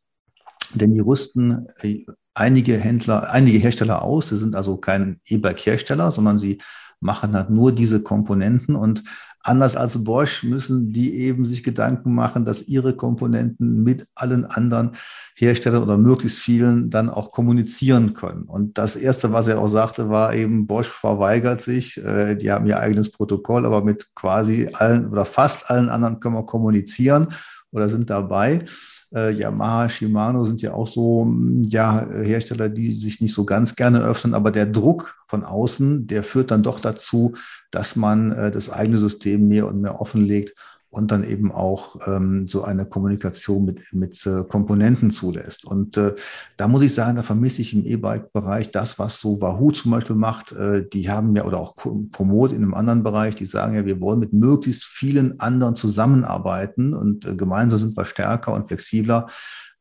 [0.74, 4.28] denn die rüsten äh, einige Händler, einige Hersteller aus.
[4.28, 6.58] Sie sind also kein E-Bike-Hersteller, sondern sie
[7.00, 9.04] machen halt nur diese Komponenten und
[9.48, 14.90] Anders als Bosch müssen die eben sich Gedanken machen, dass ihre Komponenten mit allen anderen
[15.36, 18.42] Herstellern oder möglichst vielen dann auch kommunizieren können.
[18.42, 21.96] Und das Erste, was er auch sagte, war eben, Bosch verweigert sich.
[21.96, 26.34] Äh, die haben ihr eigenes Protokoll, aber mit quasi allen oder fast allen anderen können
[26.34, 27.28] wir kommunizieren
[27.70, 28.66] oder sind dabei.
[29.14, 33.74] Äh, Yamaha, Shimano sind ja auch so mm, ja, Hersteller, die sich nicht so ganz
[33.76, 37.34] gerne öffnen, aber der Druck von außen, der führt dann doch dazu,
[37.70, 40.54] dass man äh, das eigene System mehr und mehr offenlegt
[40.90, 45.66] und dann eben auch ähm, so eine Kommunikation mit, mit äh, Komponenten zulässt.
[45.66, 46.14] Und äh,
[46.56, 50.16] da muss ich sagen, da vermisse ich im E-Bike-Bereich das, was so Wahoo zum Beispiel
[50.16, 50.52] macht.
[50.52, 54.00] Äh, die haben ja, oder auch Komoot in einem anderen Bereich, die sagen ja, wir
[54.00, 59.28] wollen mit möglichst vielen anderen zusammenarbeiten und äh, gemeinsam sind wir stärker und flexibler.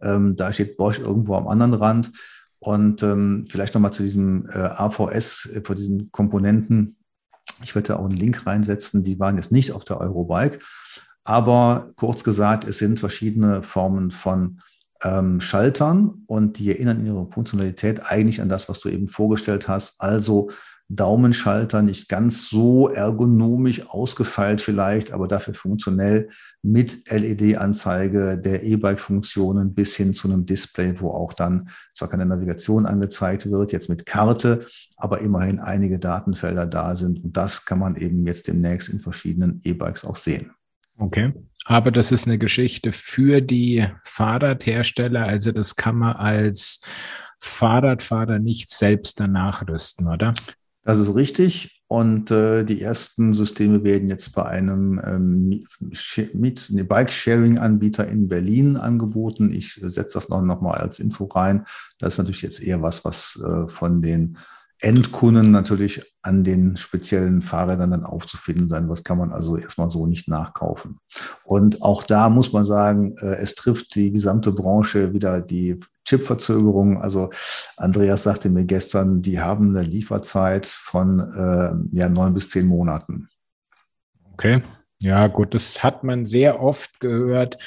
[0.02, 2.12] Ähm, da steht Bosch irgendwo am anderen Rand.
[2.60, 6.98] Und ähm, vielleicht nochmal zu diesem äh, AVS, äh, vor diesen Komponenten.
[7.64, 9.04] Ich werde da auch einen Link reinsetzen.
[9.04, 10.60] Die waren jetzt nicht auf der Eurobike.
[11.28, 14.62] Aber kurz gesagt, es sind verschiedene Formen von
[15.04, 19.68] ähm, Schaltern und die erinnern in ihrer Funktionalität eigentlich an das, was du eben vorgestellt
[19.68, 20.00] hast.
[20.00, 20.52] Also
[20.88, 26.30] Daumenschalter, nicht ganz so ergonomisch ausgefeilt vielleicht, aber dafür funktionell
[26.62, 32.86] mit LED-Anzeige der E-Bike-Funktionen bis hin zu einem Display, wo auch dann zwar keine Navigation
[32.86, 37.22] angezeigt wird, jetzt mit Karte, aber immerhin einige Datenfelder da sind.
[37.22, 40.52] Und das kann man eben jetzt demnächst in verschiedenen E-Bikes auch sehen.
[40.98, 41.34] Okay.
[41.66, 45.26] Aber das ist eine Geschichte für die Fahrradhersteller.
[45.26, 46.82] Also das kann man als
[47.40, 50.34] Fahrradfahrer nicht selbst danach rüsten, oder?
[50.84, 51.84] Das ist richtig.
[51.88, 55.66] Und äh, die ersten Systeme werden jetzt bei einem ähm,
[56.34, 59.54] mit, ne, Bike-Sharing-Anbieter in Berlin angeboten.
[59.54, 61.66] Ich setze das noch, noch mal als Info rein.
[62.00, 64.38] Das ist natürlich jetzt eher was, was äh, von den
[64.80, 68.90] Endkunden natürlich an den speziellen Fahrrädern dann aufzufinden sein.
[68.90, 71.00] Was kann man also erstmal so nicht nachkaufen.
[71.44, 77.02] Und auch da muss man sagen, äh, es trifft die gesamte Branche wieder die Chipverzögerung.
[77.02, 77.32] Also
[77.76, 83.30] Andreas sagte mir gestern, die haben eine Lieferzeit von äh, ja, neun bis zehn Monaten.
[84.34, 84.62] Okay.
[85.00, 87.58] Ja, gut, das hat man sehr oft gehört.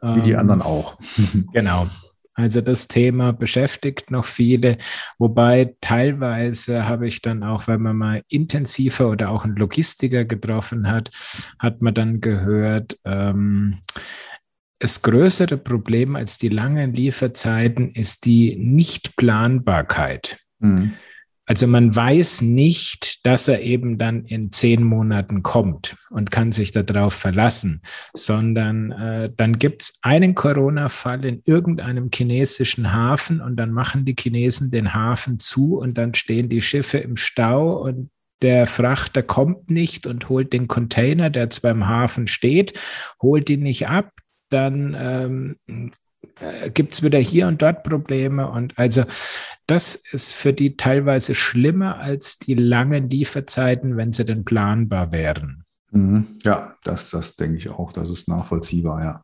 [0.00, 0.98] Wie die ähm, anderen auch.
[1.52, 1.88] genau.
[2.34, 4.78] Also das Thema beschäftigt noch viele,
[5.18, 10.90] wobei teilweise habe ich dann auch, wenn man mal intensiver oder auch einen Logistiker getroffen
[10.90, 11.10] hat,
[11.58, 13.78] hat man dann gehört, ähm,
[14.80, 20.38] das größere Problem als die langen Lieferzeiten ist die Nichtplanbarkeit.
[20.58, 20.94] Mhm.
[21.46, 26.72] Also man weiß nicht, dass er eben dann in zehn Monaten kommt und kann sich
[26.72, 27.82] darauf verlassen,
[28.14, 34.16] sondern äh, dann gibt es einen Corona-Fall in irgendeinem chinesischen Hafen und dann machen die
[34.18, 39.70] Chinesen den Hafen zu und dann stehen die Schiffe im Stau und der Frachter kommt
[39.70, 42.78] nicht und holt den Container, der zwar im Hafen steht,
[43.20, 44.10] holt ihn nicht ab,
[44.50, 45.90] dann ähm,
[46.40, 48.50] äh, gibt es wieder hier und dort Probleme.
[48.50, 49.04] Und also
[49.66, 55.64] das ist für die teilweise schlimmer als die langen Lieferzeiten, wenn sie denn planbar wären.
[55.94, 56.26] Mhm.
[56.42, 59.22] Ja, das, das denke ich auch, das ist nachvollziehbar, ja.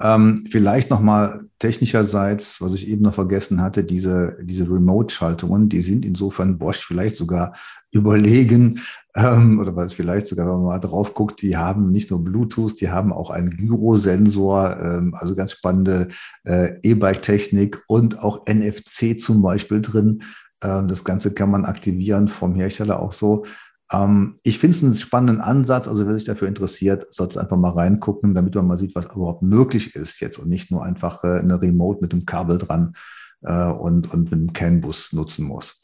[0.00, 6.04] Ähm, vielleicht nochmal technischerseits, was ich eben noch vergessen hatte, diese, diese Remote-Schaltungen, die sind
[6.04, 7.54] insofern Bosch vielleicht sogar
[7.94, 8.80] überlegen,
[9.16, 12.80] ähm, oder was vielleicht sogar, wenn man mal drauf guckt, die haben nicht nur Bluetooth,
[12.80, 16.08] die haben auch einen Gyrosensor, ähm, also ganz spannende
[16.44, 20.22] äh, E-Bike-Technik und auch NFC zum Beispiel drin.
[20.62, 23.44] Ähm, das Ganze kann man aktivieren vom Hersteller auch so.
[23.92, 25.86] Ähm, ich finde es einen spannenden Ansatz.
[25.86, 29.42] Also wer sich dafür interessiert, sollte einfach mal reingucken, damit man mal sieht, was überhaupt
[29.42, 32.94] möglich ist jetzt und nicht nur einfach äh, eine Remote mit dem Kabel dran
[33.44, 35.80] äh, und, und mit dem CAN-Bus nutzen muss.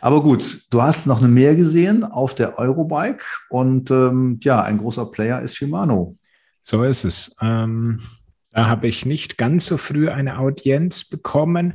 [0.00, 4.78] Aber gut, du hast noch eine mehr gesehen auf der Eurobike und ähm, ja, ein
[4.78, 6.16] großer Player ist Shimano.
[6.62, 7.36] So ist es.
[7.40, 8.00] Ähm,
[8.50, 11.74] da habe ich nicht ganz so früh eine Audienz bekommen,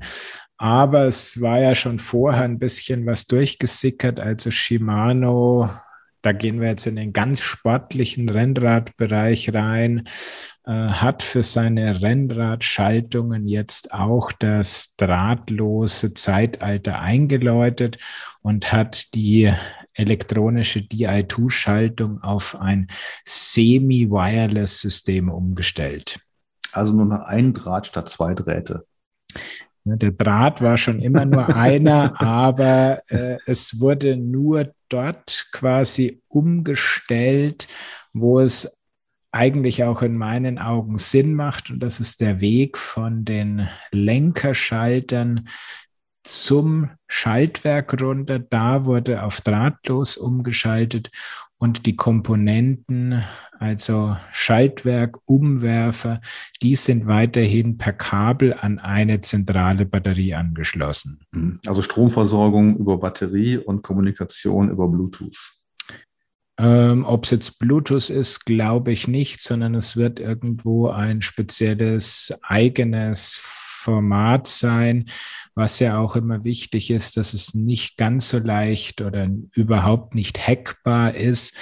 [0.58, 4.20] aber es war ja schon vorher ein bisschen was durchgesickert.
[4.20, 5.70] Also Shimano
[6.22, 10.08] da gehen wir jetzt in den ganz sportlichen Rennradbereich rein,
[10.66, 17.98] äh, hat für seine Rennradschaltungen jetzt auch das drahtlose Zeitalter eingeläutet
[18.42, 19.54] und hat die
[19.94, 22.88] elektronische DI2-Schaltung auf ein
[23.26, 26.20] Semi-Wireless-System umgestellt.
[26.72, 28.86] Also nur noch ein Draht statt zwei Drähte.
[29.86, 37.68] Der Draht war schon immer nur einer, aber äh, es wurde nur dort quasi umgestellt,
[38.14, 38.82] wo es
[39.32, 41.70] eigentlich auch in meinen Augen Sinn macht.
[41.70, 45.48] Und das ist der Weg von den Lenkerschaltern
[46.24, 48.40] zum Schaltwerk runter.
[48.40, 51.12] Da wurde auf drahtlos umgeschaltet
[51.60, 53.24] und die Komponenten,
[53.60, 56.22] also Schaltwerk, Umwerfer,
[56.64, 61.20] die sind weiterhin per Kabel an eine zentrale Batterie angeschlossen.
[61.32, 61.60] Mhm.
[61.68, 65.60] Also Stromversorgung über Batterie und Kommunikation über Bluetooth.
[66.58, 72.38] Ähm, Ob es jetzt Bluetooth ist, glaube ich nicht, sondern es wird irgendwo ein spezielles
[72.42, 75.06] eigenes Format sein,
[75.60, 80.48] was ja auch immer wichtig ist, dass es nicht ganz so leicht oder überhaupt nicht
[80.48, 81.56] hackbar ist,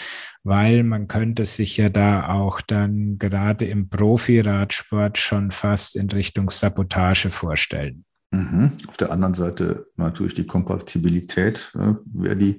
[0.43, 6.49] weil man könnte sich ja da auch dann gerade im Profi-Radsport schon fast in Richtung
[6.49, 8.05] Sabotage vorstellen.
[8.31, 8.73] Mhm.
[8.87, 12.57] Auf der anderen Seite natürlich die Kompatibilität äh, wäre die,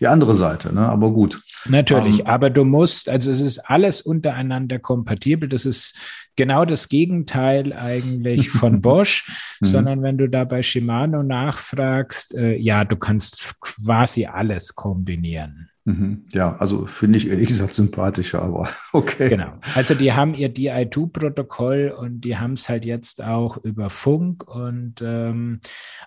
[0.00, 0.88] die andere Seite, ne?
[0.88, 1.42] aber gut.
[1.66, 5.50] Natürlich, ähm, aber du musst, also es ist alles untereinander kompatibel.
[5.50, 5.98] Das ist
[6.34, 9.28] genau das Gegenteil eigentlich von Bosch,
[9.60, 9.66] mhm.
[9.66, 15.68] sondern wenn du da bei Shimano nachfragst, äh, ja, du kannst quasi alles kombinieren.
[15.84, 16.26] Mhm.
[16.32, 19.28] Ja, also finde ich ehrlich gesagt sympathischer, aber okay.
[19.28, 19.50] Genau.
[19.74, 25.02] Also die haben ihr DI2-Protokoll und die haben es halt jetzt auch über Funk und
[25.02, 25.60] ähm,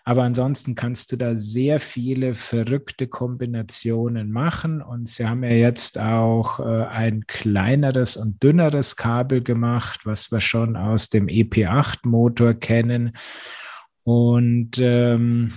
[0.06, 6.00] aber ansonsten kannst du da sehr viele verrückte Kombinationen machen und sie haben ja jetzt
[6.00, 13.12] auch äh, ein kleineres und dünneres Kabel gemacht, was wir schon aus dem EP8-Motor kennen.
[14.04, 15.50] Und ähm,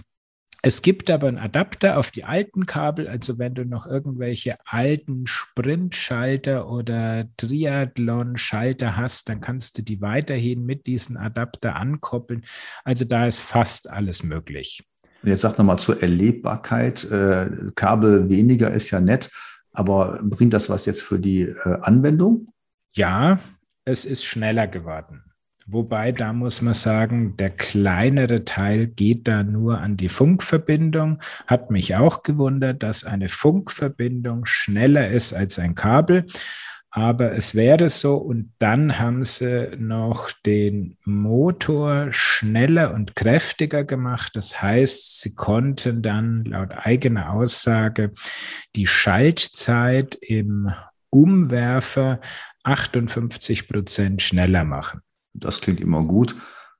[0.62, 5.26] es gibt aber einen Adapter auf die alten Kabel, also wenn du noch irgendwelche alten
[5.28, 12.44] Sprintschalter oder Triathlon-Schalter hast, dann kannst du die weiterhin mit diesem Adapter ankoppeln.
[12.84, 14.82] Also da ist fast alles möglich.
[15.22, 17.04] Jetzt sag nochmal zur Erlebbarkeit.
[17.10, 19.30] Äh, Kabel weniger ist ja nett,
[19.72, 22.48] aber bringt das was jetzt für die äh, Anwendung?
[22.94, 23.38] Ja,
[23.84, 25.27] es ist schneller geworden.
[25.70, 31.20] Wobei, da muss man sagen, der kleinere Teil geht da nur an die Funkverbindung.
[31.46, 36.24] Hat mich auch gewundert, dass eine Funkverbindung schneller ist als ein Kabel.
[36.90, 44.36] Aber es wäre so und dann haben sie noch den Motor schneller und kräftiger gemacht.
[44.36, 48.12] Das heißt, sie konnten dann laut eigener Aussage
[48.74, 50.72] die Schaltzeit im
[51.10, 52.20] Umwerfer
[52.64, 55.02] 58 Prozent schneller machen.
[55.40, 56.36] Das klingt immer gut.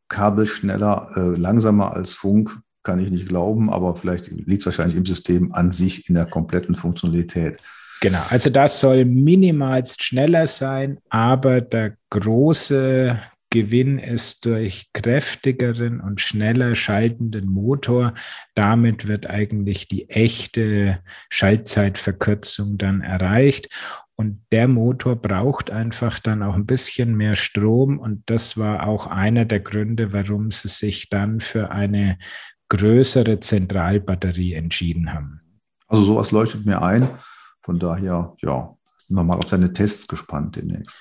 [0.08, 4.96] Kabel schneller, äh, langsamer als Funk, kann ich nicht glauben, aber vielleicht liegt es wahrscheinlich
[4.96, 7.58] im System an sich in der kompletten Funktionalität.
[8.00, 16.20] Genau, also das soll minimalst schneller sein, aber der große Gewinn ist durch kräftigeren und
[16.20, 18.14] schneller schaltenden Motor.
[18.54, 23.68] Damit wird eigentlich die echte Schaltzeitverkürzung dann erreicht.
[24.20, 28.00] Und der Motor braucht einfach dann auch ein bisschen mehr Strom.
[28.00, 32.18] Und das war auch einer der Gründe, warum sie sich dann für eine
[32.68, 35.40] größere Zentralbatterie entschieden haben.
[35.87, 37.09] Also sowas leuchtet mir ein.
[37.62, 38.76] Von daher, ja,
[39.07, 41.00] sind wir mal auf deine Tests gespannt demnächst.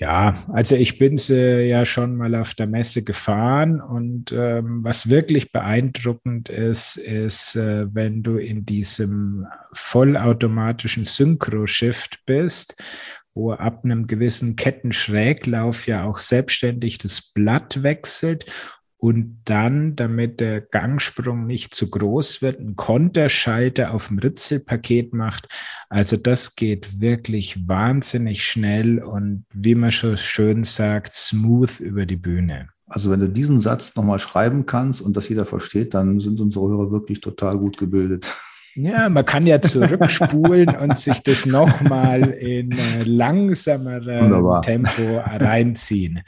[0.00, 5.10] Ja, also ich bin sie ja schon mal auf der Messe gefahren und ähm, was
[5.10, 12.80] wirklich beeindruckend ist, ist, äh, wenn du in diesem vollautomatischen Synchro-Shift bist,
[13.34, 18.46] wo ab einem gewissen Kettenschräglauf ja auch selbstständig das Blatt wechselt
[18.98, 25.48] und dann, damit der Gangsprung nicht zu groß wird, einen Konterschalter auf dem Ritzelpaket macht.
[25.88, 32.16] Also das geht wirklich wahnsinnig schnell und wie man schon schön sagt, smooth über die
[32.16, 32.68] Bühne.
[32.86, 36.68] Also wenn du diesen Satz nochmal schreiben kannst und das jeder versteht, dann sind unsere
[36.68, 38.34] Hörer wirklich total gut gebildet.
[38.80, 46.20] Ja, man kann ja zurückspulen und sich das nochmal in äh, langsamerem Tempo reinziehen.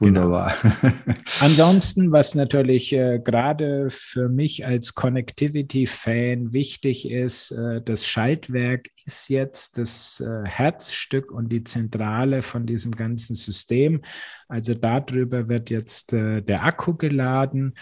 [0.00, 0.22] Genau.
[0.22, 0.54] Wunderbar.
[0.62, 0.94] Genau.
[1.40, 9.28] Ansonsten, was natürlich äh, gerade für mich als Connectivity-Fan wichtig ist, äh, das Schaltwerk ist
[9.28, 14.00] jetzt das äh, Herzstück und die Zentrale von diesem ganzen System.
[14.48, 17.74] Also darüber wird jetzt äh, der Akku geladen.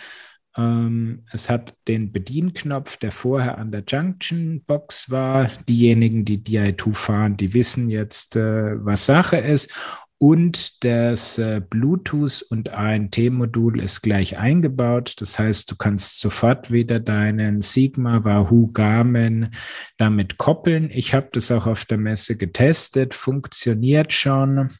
[0.56, 5.50] Ähm, es hat den Bedienknopf, der vorher an der Junction-Box war.
[5.68, 9.72] Diejenigen, die DI2 fahren, die wissen jetzt, äh, was Sache ist.
[10.18, 15.14] Und das äh, Bluetooth und ANT-Modul ist gleich eingebaut.
[15.18, 19.50] Das heißt, du kannst sofort wieder deinen Sigma, Wahoo, Garmin
[19.98, 20.90] damit koppeln.
[20.90, 24.70] Ich habe das auch auf der Messe getestet, funktioniert schon.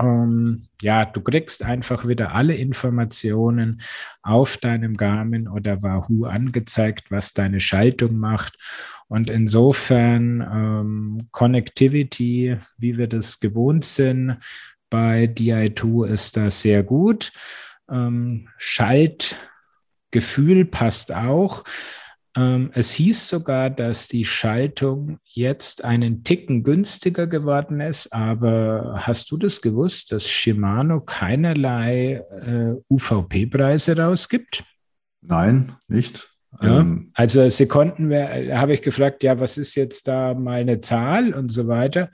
[0.00, 3.82] Ähm, ja, du kriegst einfach wieder alle Informationen
[4.22, 8.56] auf deinem Garmin oder Wahoo angezeigt, was deine Schaltung macht.
[9.08, 14.38] Und insofern ähm, Connectivity, wie wir das gewohnt sind,
[14.88, 17.32] bei DI2 ist das sehr gut.
[17.90, 21.64] Ähm, Schaltgefühl passt auch.
[22.36, 29.30] Ähm, es hieß sogar, dass die Schaltung jetzt einen Ticken günstiger geworden ist, aber hast
[29.32, 34.64] du das gewusst, dass Shimano keinerlei äh, UVP-Preise rausgibt?
[35.22, 36.30] Nein, nicht.
[36.62, 41.34] Ja, ähm, also da habe ich gefragt, ja, was ist jetzt da mal eine Zahl
[41.34, 42.10] und so weiter.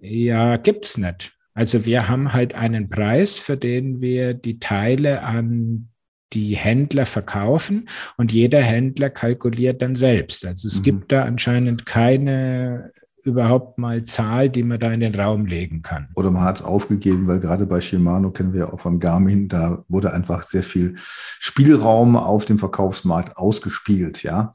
[0.00, 1.32] Ja, gibt es nicht.
[1.54, 5.89] Also wir haben halt einen Preis, für den wir die Teile an
[6.32, 10.46] die Händler verkaufen und jeder Händler kalkuliert dann selbst.
[10.46, 10.84] Also es mhm.
[10.84, 12.90] gibt da anscheinend keine
[13.24, 16.08] überhaupt mal Zahl, die man da in den Raum legen kann.
[16.14, 19.48] Oder man hat es aufgegeben, weil gerade bei Shimano kennen wir ja auch von Garmin,
[19.48, 20.96] da wurde einfach sehr viel
[21.38, 24.52] Spielraum auf dem Verkaufsmarkt ausgespielt, ja.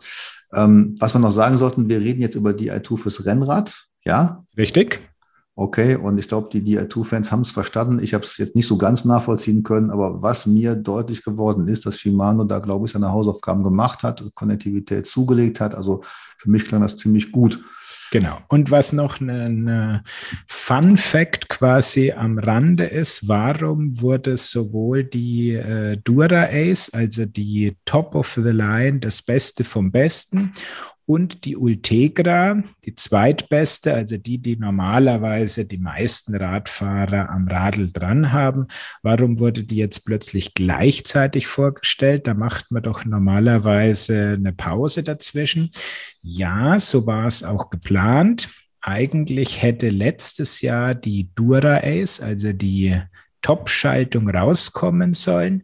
[0.54, 4.44] Ähm, was wir noch sagen sollten, wir reden jetzt über die i2 fürs Rennrad, ja?
[4.58, 5.02] Richtig.
[5.58, 8.04] Okay, und ich glaube, die DI2-Fans haben es verstanden.
[8.04, 11.86] Ich habe es jetzt nicht so ganz nachvollziehen können, aber was mir deutlich geworden ist,
[11.86, 15.74] dass Shimano da, glaube ich, seine Hausaufgaben gemacht hat, Konnektivität zugelegt hat.
[15.74, 16.04] Also
[16.38, 17.64] für mich klang das ziemlich gut.
[18.12, 18.38] Genau.
[18.50, 20.04] Und was noch ein
[20.48, 27.78] Fun Fact quasi am Rande ist, warum wurde sowohl die äh, Dura Ace, also die
[27.86, 30.52] Top of the Line, das Beste vom Besten,
[31.06, 38.32] und die Ultegra, die zweitbeste, also die, die normalerweise die meisten Radfahrer am Radl dran
[38.32, 38.68] haben.
[39.04, 42.26] Warum wurde die jetzt plötzlich gleichzeitig vorgestellt?
[42.26, 45.70] Da macht man doch normalerweise eine Pause dazwischen.
[46.22, 48.50] Ja, so war es auch geplant.
[48.82, 53.00] Eigentlich hätte letztes Jahr die Dura Ace, also die
[53.42, 55.62] Top-Schaltung rauskommen sollen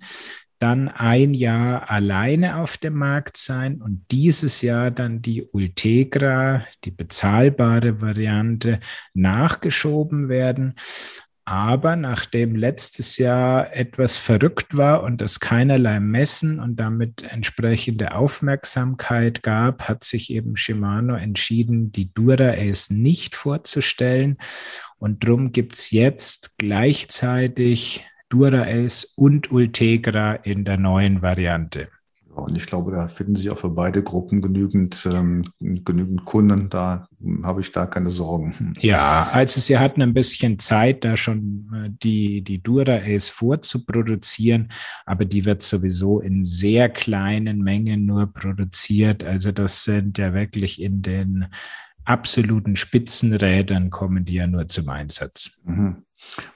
[0.61, 6.91] dann ein Jahr alleine auf dem Markt sein und dieses Jahr dann die Ultegra, die
[6.91, 8.79] bezahlbare Variante,
[9.13, 10.75] nachgeschoben werden.
[11.45, 19.41] Aber nachdem letztes Jahr etwas verrückt war und es keinerlei Messen und damit entsprechende Aufmerksamkeit
[19.41, 24.37] gab, hat sich eben Shimano entschieden, die Dura Ace nicht vorzustellen.
[24.99, 31.89] Und darum gibt es jetzt gleichzeitig Dura-Ace und Ultegra in der neuen Variante.
[32.33, 36.69] Und ich glaube, da finden sich auch für beide Gruppen genügend, ähm, genügend Kunden.
[36.69, 37.07] Da
[37.43, 38.73] habe ich da keine Sorgen.
[38.79, 44.69] Ja, also sie hatten ein bisschen Zeit, da schon äh, die, die Dura Ace vorzuproduzieren,
[45.05, 49.25] aber die wird sowieso in sehr kleinen Mengen nur produziert.
[49.25, 51.47] Also das sind ja wirklich in den
[52.05, 55.61] absoluten Spitzenrädern kommen die ja nur zum Einsatz.
[55.65, 56.03] Mhm.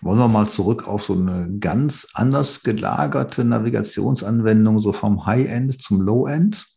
[0.02, 6.02] Wollen wir mal zurück auf so eine ganz anders gelagerte Navigationsanwendung, so vom High-End zum
[6.02, 6.68] Low-End?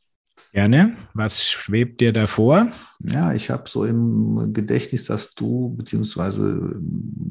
[0.52, 0.96] Gerne.
[1.12, 2.68] Was schwebt dir davor?
[3.00, 6.80] Ja, ich habe so im Gedächtnis, dass du, beziehungsweise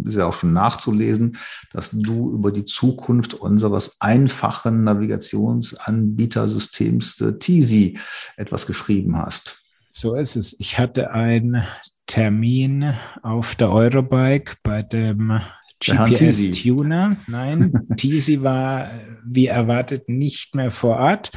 [0.06, 1.38] ist ja auch schon nachzulesen,
[1.74, 7.98] dass du über die Zukunft unseres einfachen Navigationsanbietersystems Teasy
[8.36, 9.64] etwas geschrieben hast.
[9.90, 10.56] So ist es.
[10.60, 11.64] Ich hatte einen
[12.08, 15.40] Termin auf der Eurobike bei dem
[15.80, 17.18] GPS-Tuner.
[17.28, 18.90] Nein, Teasy war
[19.26, 21.32] wie erwartet nicht mehr vor Ort.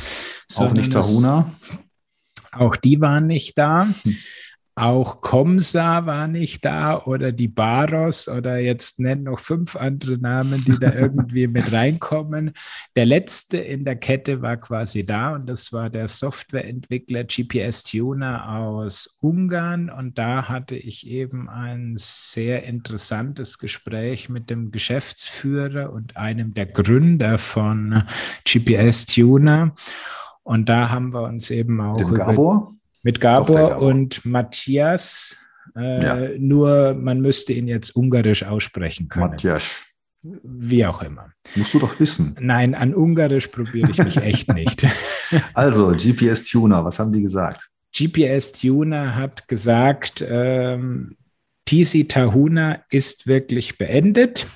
[0.57, 1.53] Auch nicht Tahuna?
[2.53, 3.89] Auch die waren nicht da.
[4.77, 10.65] Auch Komsa war nicht da oder die Baros oder jetzt nennen noch fünf andere Namen,
[10.65, 12.53] die da irgendwie mit reinkommen.
[12.97, 18.49] Der letzte in der Kette war quasi da und das war der Softwareentwickler GPS Tuner
[18.49, 26.17] aus Ungarn und da hatte ich eben ein sehr interessantes Gespräch mit dem Geschäftsführer und
[26.17, 28.05] einem der Gründer von
[28.45, 29.75] GPS Tuner.
[30.43, 31.97] Und da haben wir uns eben auch.
[31.97, 32.75] Dem Gabor?
[33.03, 33.83] Mit Gabor, Gabor.
[33.83, 35.37] und Matthias.
[35.77, 36.39] Äh, ja.
[36.39, 39.31] Nur man müsste ihn jetzt ungarisch aussprechen können.
[39.31, 39.65] Matthias.
[40.23, 41.33] Wie auch immer.
[41.57, 42.37] Musst du doch wissen.
[42.39, 44.87] Nein, an Ungarisch probiere ich mich echt nicht.
[45.55, 47.71] Also, GPS Tuner, was haben die gesagt?
[47.97, 51.17] GPS Tuner hat gesagt, ähm,
[51.65, 54.47] TC Tahuna ist wirklich beendet.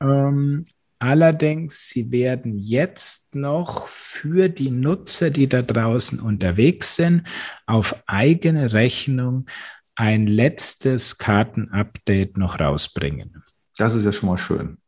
[0.00, 0.64] Ähm,
[0.98, 7.24] allerdings, sie werden jetzt noch für die Nutzer, die da draußen unterwegs sind,
[7.66, 9.46] auf eigene Rechnung
[9.94, 13.42] ein letztes Kartenupdate noch rausbringen.
[13.76, 14.78] Das ist ja schon mal schön.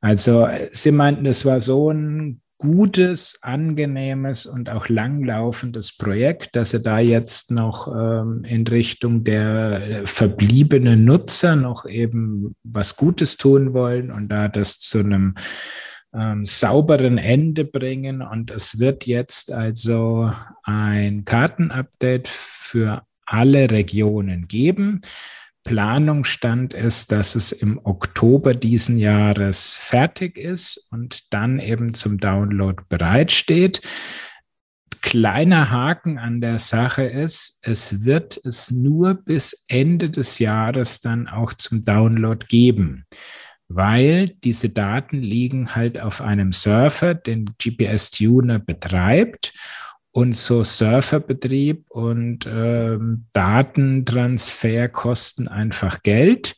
[0.00, 6.82] Also Sie meinten, es war so ein gutes, angenehmes und auch langlaufendes Projekt, dass Sie
[6.82, 14.10] da jetzt noch ähm, in Richtung der verbliebenen Nutzer noch eben was Gutes tun wollen
[14.10, 15.36] und da das zu einem
[16.12, 18.22] ähm, sauberen Ende bringen.
[18.22, 20.32] Und es wird jetzt also
[20.64, 25.00] ein Kartenupdate für alle Regionen geben.
[25.68, 32.82] Planungsstand ist, dass es im Oktober diesen Jahres fertig ist und dann eben zum Download
[32.88, 33.82] bereitsteht.
[35.02, 41.28] Kleiner Haken an der Sache ist, es wird es nur bis Ende des Jahres dann
[41.28, 43.04] auch zum Download geben
[43.70, 49.52] weil diese Daten liegen halt auf einem Surfer, den GPS-Tuner betreibt.
[50.12, 56.56] Und so Surferbetrieb und ähm, Datentransfer kosten einfach Geld.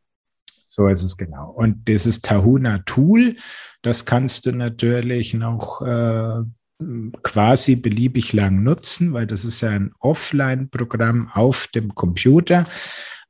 [0.70, 1.50] So ist es genau.
[1.50, 3.36] Und dieses Tahuna Tool,
[3.80, 6.42] das kannst du natürlich noch äh,
[7.22, 12.64] quasi beliebig lang nutzen, weil das ist ja ein Offline-Programm auf dem Computer.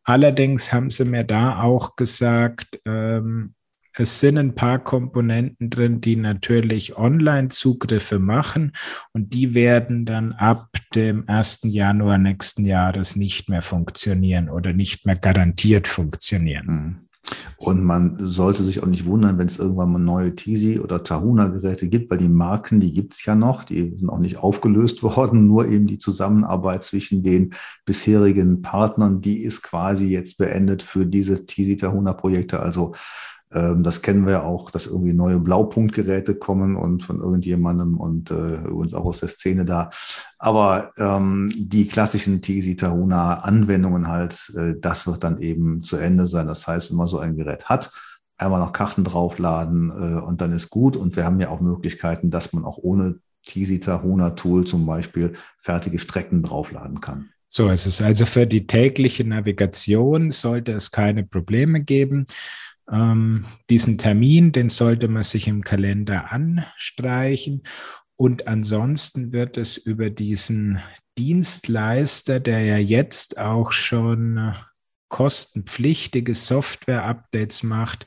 [0.03, 3.55] Allerdings haben sie mir da auch gesagt, ähm,
[3.95, 8.73] es sind ein paar Komponenten drin, die natürlich Online-Zugriffe machen
[9.13, 11.61] und die werden dann ab dem 1.
[11.65, 16.67] Januar nächsten Jahres nicht mehr funktionieren oder nicht mehr garantiert funktionieren.
[16.67, 17.08] Mhm.
[17.57, 21.89] Und man sollte sich auch nicht wundern, wenn es irgendwann mal neue Tisi oder Tahuna-Geräte
[21.89, 25.49] gibt, weil die Marken, die gibt es ja noch, die sind auch nicht aufgelöst worden,
[25.49, 27.55] nur eben die Zusammenarbeit zwischen den
[27.85, 32.61] bisherigen Partnern, die ist quasi jetzt beendet für diese Tisi Tahuna-Projekte.
[32.61, 32.95] Also
[33.51, 38.69] das kennen wir ja auch, dass irgendwie neue Blaupunktgeräte kommen und von irgendjemandem und äh,
[38.69, 39.91] uns auch aus der Szene da.
[40.39, 46.27] Aber ähm, die klassischen TC Tahuna Anwendungen halt, äh, das wird dann eben zu Ende
[46.27, 46.47] sein.
[46.47, 47.91] Das heißt, wenn man so ein Gerät hat,
[48.37, 50.97] einmal noch Karten draufladen äh, und dann ist gut.
[50.97, 55.35] Und wir haben ja auch Möglichkeiten, dass man auch ohne TC Tahuna Tool zum Beispiel
[55.59, 57.31] fertige Strecken draufladen kann.
[57.49, 58.03] So ist es.
[58.03, 62.27] Also für die tägliche Navigation sollte es keine Probleme geben.
[62.91, 67.63] Ähm, diesen Termin, den sollte man sich im Kalender anstreichen.
[68.17, 70.81] Und ansonsten wird es über diesen
[71.19, 74.55] Dienstleister, der ja jetzt auch schon
[75.09, 78.07] kostenpflichtige Software-Updates macht,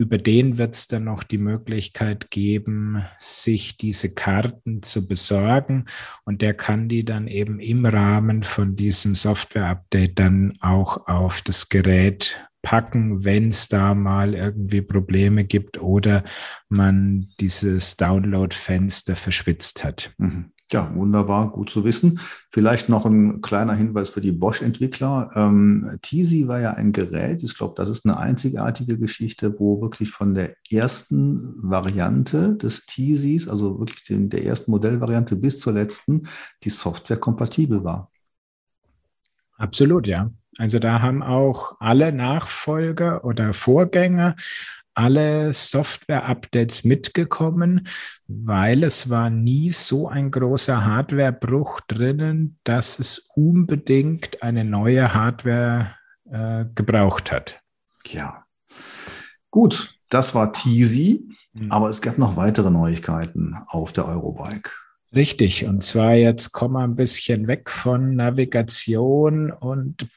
[0.00, 5.86] über den wird es dann noch die Möglichkeit geben, sich diese Karten zu besorgen.
[6.24, 11.68] Und der kann die dann eben im Rahmen von diesem Software-Update dann auch auf das
[11.68, 16.24] Gerät packen, wenn es da mal irgendwie Probleme gibt oder
[16.68, 20.12] man dieses Download-Fenster verschwitzt hat.
[20.18, 20.52] Mhm.
[20.70, 22.20] Ja, wunderbar, gut zu wissen.
[22.50, 25.30] Vielleicht noch ein kleiner Hinweis für die Bosch-Entwickler.
[25.34, 30.10] Ähm, Teasy war ja ein Gerät, ich glaube, das ist eine einzigartige Geschichte, wo wirklich
[30.10, 36.28] von der ersten Variante des Teasys, also wirklich den, der ersten Modellvariante bis zur letzten,
[36.62, 38.10] die Software kompatibel war.
[39.56, 40.30] Absolut, ja.
[40.58, 44.36] Also da haben auch alle Nachfolger oder Vorgänger
[44.98, 47.86] alle Software-Updates mitgekommen,
[48.26, 55.94] weil es war nie so ein großer Hardwarebruch drinnen, dass es unbedingt eine neue Hardware
[56.28, 57.60] äh, gebraucht hat.
[58.06, 58.44] Ja.
[59.52, 61.70] Gut, das war Teasy, mhm.
[61.70, 64.70] aber es gab noch weitere Neuigkeiten auf der Eurobike.
[65.14, 70.08] Richtig, und zwar jetzt kommen wir ein bisschen weg von Navigation und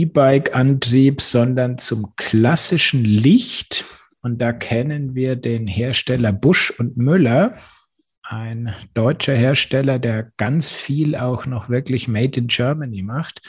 [0.00, 3.84] E-Bike-Antrieb, sondern zum klassischen Licht.
[4.20, 7.56] Und da kennen wir den Hersteller Busch und Müller,
[8.22, 13.40] ein deutscher Hersteller, der ganz viel auch noch wirklich Made in Germany macht.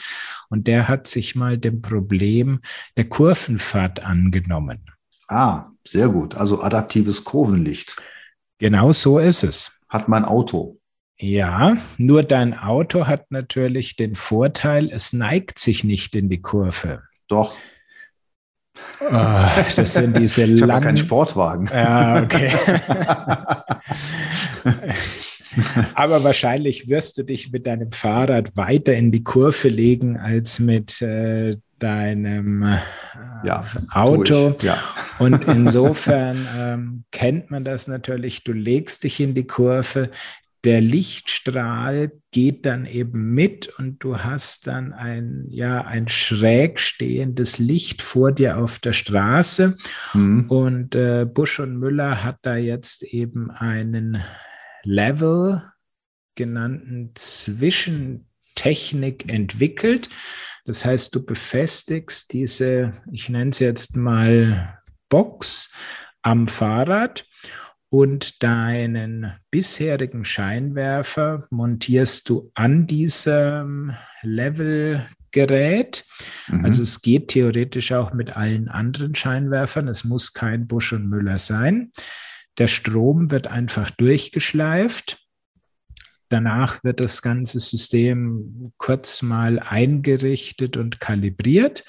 [0.48, 2.60] Und der hat sich mal dem Problem
[2.96, 4.84] der Kurvenfahrt angenommen.
[5.26, 6.36] Ah, sehr gut.
[6.36, 7.96] Also adaptives Kurvenlicht.
[8.58, 9.78] Genau so ist es.
[9.88, 10.77] Hat mein Auto.
[11.20, 17.02] Ja, nur dein Auto hat natürlich den Vorteil, es neigt sich nicht in die Kurve.
[17.26, 17.56] Doch.
[19.00, 19.44] Oh,
[19.76, 20.70] das sind diese ich langen.
[20.70, 21.68] Ja keinen Sportwagen.
[21.72, 22.52] Ja, okay.
[25.94, 31.02] Aber wahrscheinlich wirst du dich mit deinem Fahrrad weiter in die Kurve legen als mit
[31.02, 32.78] äh, deinem äh,
[33.44, 34.54] ja, Auto.
[34.62, 34.78] Ja.
[35.18, 38.44] Und insofern ähm, kennt man das natürlich.
[38.44, 40.10] Du legst dich in die Kurve.
[40.64, 47.58] Der Lichtstrahl geht dann eben mit und du hast dann ein, ja, ein schräg stehendes
[47.58, 49.76] Licht vor dir auf der Straße.
[50.14, 50.50] Mhm.
[50.50, 54.22] Und äh, Busch und Müller hat da jetzt eben einen
[54.82, 55.62] Level
[56.34, 60.08] genannten Zwischentechnik entwickelt.
[60.64, 64.78] Das heißt, du befestigst diese, ich nenne es jetzt mal
[65.08, 65.74] Box
[66.22, 67.26] am Fahrrad
[67.90, 76.04] und deinen bisherigen Scheinwerfer montierst du an diesem Levelgerät.
[76.48, 76.64] Mhm.
[76.64, 79.88] Also es geht theoretisch auch mit allen anderen Scheinwerfern.
[79.88, 81.92] Es muss kein Busch und Müller sein.
[82.58, 85.24] Der Strom wird einfach durchgeschleift.
[86.28, 91.84] Danach wird das ganze System kurz mal eingerichtet und kalibriert.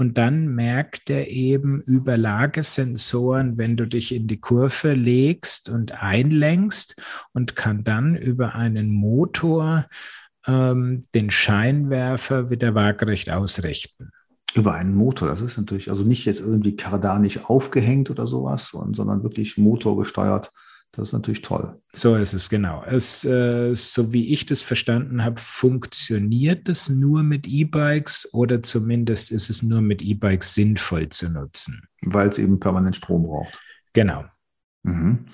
[0.00, 5.90] Und dann merkt er eben über Lagesensoren, wenn du dich in die Kurve legst und
[5.90, 9.86] einlenkst und kann dann über einen Motor
[10.46, 14.10] ähm, den Scheinwerfer wieder waagerecht ausrichten.
[14.54, 19.24] Über einen Motor, das ist natürlich also nicht jetzt irgendwie kardanisch aufgehängt oder sowas, sondern
[19.24, 20.52] wirklich motorgesteuert.
[20.92, 21.80] Das ist natürlich toll.
[21.92, 22.82] So ist es, genau.
[22.84, 29.30] Es, äh, so wie ich das verstanden habe, funktioniert es nur mit E-Bikes oder zumindest
[29.30, 31.82] ist es nur mit E-Bikes sinnvoll zu nutzen.
[32.02, 33.58] Weil es eben permanent Strom braucht.
[33.92, 34.24] Genau.
[34.84, 35.26] Mhm.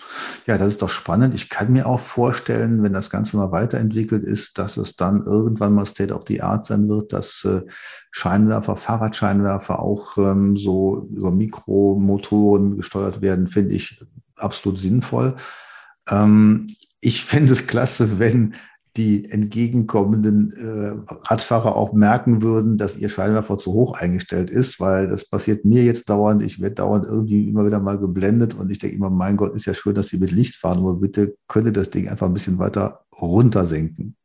[0.46, 1.34] Ja, das ist doch spannend.
[1.34, 5.74] Ich kann mir auch vorstellen, wenn das Ganze mal weiterentwickelt ist, dass es dann irgendwann
[5.74, 7.62] mal State of the Art sein wird, dass äh,
[8.10, 14.02] Scheinwerfer, Fahrradscheinwerfer auch ähm, so über Mikromotoren gesteuert werden, finde ich
[14.36, 15.36] absolut sinnvoll.
[16.08, 18.54] Ähm, ich fände es klasse, wenn
[18.96, 25.08] die entgegenkommenden äh, Radfahrer auch merken würden, dass ihr Scheinwerfer zu hoch eingestellt ist, weil
[25.08, 26.42] das passiert mir jetzt dauernd.
[26.42, 29.66] Ich werde dauernd irgendwie immer wieder mal geblendet und ich denke immer, mein Gott, ist
[29.66, 32.58] ja schön, dass Sie mit Licht fahren, aber bitte könnte das Ding einfach ein bisschen
[32.58, 34.16] weiter runtersenken.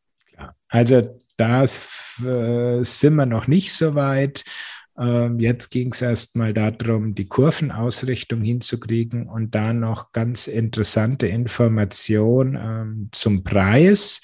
[0.67, 4.43] Also da äh, sind wir noch nicht so weit.
[4.99, 12.59] Ähm, jetzt ging es erstmal darum, die Kurvenausrichtung hinzukriegen und da noch ganz interessante Information
[12.61, 14.21] ähm, zum Preis.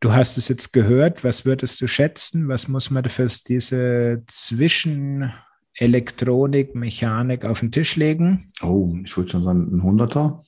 [0.00, 1.24] Du hast es jetzt gehört.
[1.24, 2.48] Was würdest du schätzen?
[2.48, 8.52] Was muss man für diese Zwischenelektronik, Mechanik auf den Tisch legen?
[8.62, 10.44] Oh, ich würde schon sagen, ein Hunderter.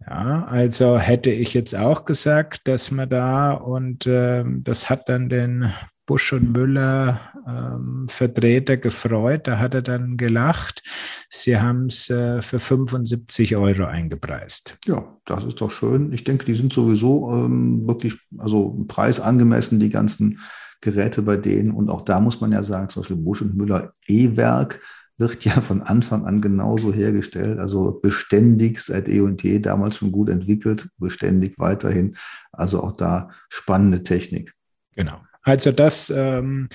[0.00, 5.28] Ja, also hätte ich jetzt auch gesagt, dass man da und äh, das hat dann
[5.28, 5.72] den
[6.06, 9.48] Busch und Müller ähm, Vertreter gefreut.
[9.48, 10.82] Da hat er dann gelacht.
[11.28, 14.78] Sie haben es äh, für 75 Euro eingepreist.
[14.86, 16.12] Ja, das ist doch schön.
[16.12, 20.38] Ich denke, die sind sowieso ähm, wirklich, also preisangemessen, die ganzen
[20.80, 21.72] Geräte bei denen.
[21.72, 24.80] Und auch da muss man ja sagen, zum Beispiel Busch und Müller E-Werk
[25.18, 30.12] wird ja von Anfang an genauso hergestellt, also beständig seit eh und je, damals schon
[30.12, 32.16] gut entwickelt, beständig weiterhin.
[32.52, 34.52] Also auch da spannende Technik.
[34.94, 35.20] Genau.
[35.46, 36.68] Also das, ähm,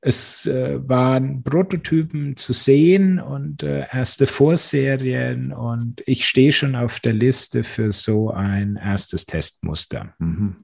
[0.00, 6.98] es äh, waren Prototypen zu sehen und äh, erste Vorserien und ich stehe schon auf
[6.98, 10.14] der Liste für so ein erstes Testmuster.
[10.18, 10.56] Mhm.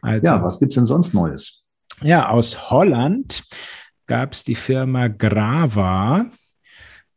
[0.00, 1.64] Also, ja, was gibt es denn sonst Neues?
[2.00, 3.44] Ja, aus Holland
[4.06, 6.26] gab es die Firma Grava.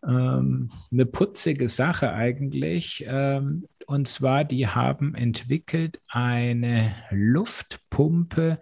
[0.05, 3.05] Ähm, eine putzige Sache eigentlich.
[3.07, 8.59] Ähm, und zwar, die haben entwickelt eine Luftpumpe,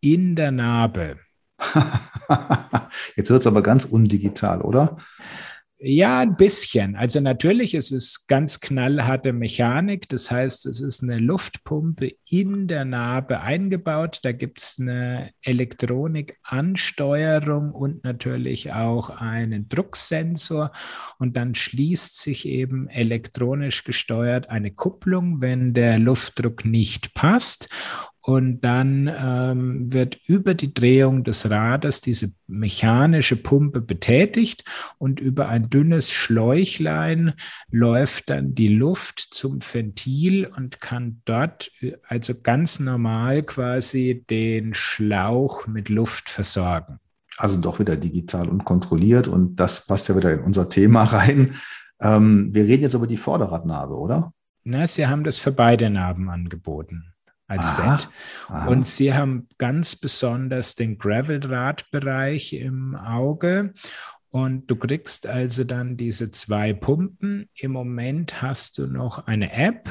[0.00, 1.18] in der Narbe.
[3.16, 4.96] Jetzt wird es aber ganz undigital, oder?
[5.82, 6.94] Ja, ein bisschen.
[6.94, 10.10] Also natürlich ist es ganz knallharte Mechanik.
[10.10, 14.18] Das heißt, es ist eine Luftpumpe in der Narbe eingebaut.
[14.22, 20.70] Da gibt es eine Elektronikansteuerung und natürlich auch einen Drucksensor.
[21.18, 27.70] Und dann schließt sich eben elektronisch gesteuert eine Kupplung, wenn der Luftdruck nicht passt.
[28.22, 34.64] Und dann ähm, wird über die Drehung des Rades diese mechanische Pumpe betätigt
[34.98, 37.32] und über ein dünnes Schläuchlein
[37.70, 41.72] läuft dann die Luft zum Ventil und kann dort
[42.06, 46.98] also ganz normal quasi den Schlauch mit Luft versorgen.
[47.38, 51.54] Also doch wieder digital und kontrolliert und das passt ja wieder in unser Thema rein.
[52.02, 54.34] Ähm, wir reden jetzt über die Vorderradnabe, oder?
[54.62, 57.09] Na, sie haben das für beide Narben angeboten
[57.50, 58.08] als aha, Set.
[58.48, 58.66] Aha.
[58.68, 63.74] Und sie haben ganz besonders den Gravelrad-Bereich im Auge.
[64.30, 67.48] Und du kriegst also dann diese zwei Pumpen.
[67.56, 69.88] Im Moment hast du noch eine App.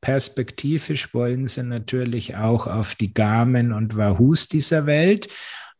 [0.00, 5.28] Perspektivisch wollen sie natürlich auch auf die Garmin und Wahoos dieser Welt.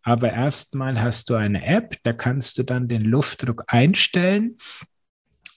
[0.02, 4.56] Aber erstmal hast du eine App, da kannst du dann den Luftdruck einstellen.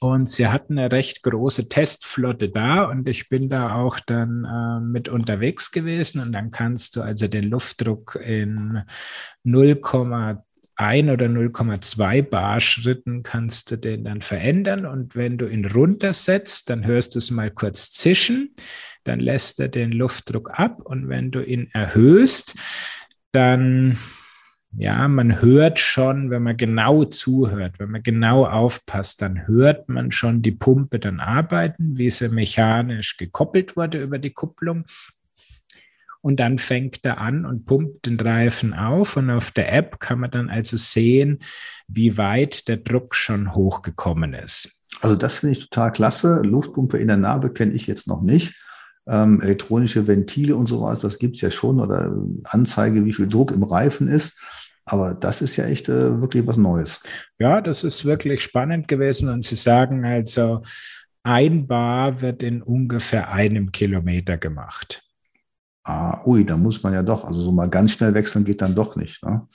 [0.04, 4.82] Und sie hatten eine recht große Testflotte da und ich bin da auch dann äh,
[4.82, 8.82] mit unterwegs gewesen und dann kannst du also den Luftdruck in
[9.46, 10.44] 0,1
[11.10, 16.86] oder 0,2 Bar Schritten kannst du den dann verändern und wenn du ihn runtersetzt, dann
[16.86, 18.56] hörst du es mal kurz zischen,
[19.06, 22.56] dann lässt er den Luftdruck ab und wenn du ihn erhöhst,
[23.32, 23.98] dann
[24.76, 30.12] ja, man hört schon, wenn man genau zuhört, wenn man genau aufpasst, dann hört man
[30.12, 34.86] schon die Pumpe dann arbeiten, wie sie mechanisch gekoppelt wurde über die Kupplung.
[36.22, 39.18] Und dann fängt er an und pumpt den Reifen auf.
[39.18, 41.40] Und auf der App kann man dann also sehen,
[41.88, 44.82] wie weit der Druck schon hochgekommen ist.
[45.02, 46.42] Also das finde ich total klasse.
[46.44, 48.58] Luftpumpe in der Narbe kenne ich jetzt noch nicht.
[49.06, 52.16] Ähm, elektronische Ventile und sowas, das gibt es ja schon oder
[52.46, 54.40] Anzeige, wie viel Druck im Reifen ist.
[54.86, 57.02] Aber das ist ja echt äh, wirklich was Neues.
[57.40, 59.30] Ja, das ist wirklich spannend gewesen.
[59.30, 60.62] Und Sie sagen also,
[61.24, 65.02] ein Bar wird in ungefähr einem Kilometer gemacht.
[65.86, 68.76] Ah, ui, da muss man ja doch, also so mal ganz schnell wechseln geht dann
[68.76, 69.24] doch nicht.
[69.24, 69.48] Ne?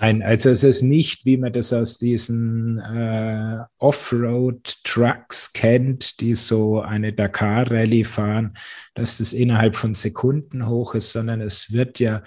[0.00, 6.80] Nein, also es ist nicht, wie man das aus diesen äh, Offroad-Trucks kennt, die so
[6.80, 8.54] eine Dakar-Rallye fahren,
[8.94, 12.22] dass das innerhalb von Sekunden hoch ist, sondern es wird ja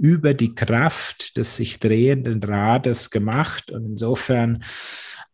[0.00, 3.70] über die Kraft des sich drehenden Rades gemacht.
[3.70, 4.64] Und insofern,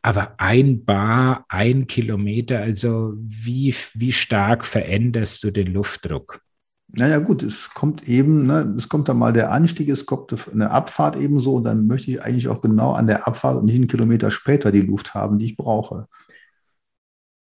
[0.03, 6.41] aber ein Bar, ein Kilometer, also wie, wie stark veränderst du den Luftdruck?
[6.89, 10.71] Naja, gut, es kommt eben, ne, es kommt dann mal der Anstieg, es kommt eine
[10.71, 13.89] Abfahrt ebenso und dann möchte ich eigentlich auch genau an der Abfahrt und nicht einen
[13.89, 16.09] Kilometer später die Luft haben, die ich brauche.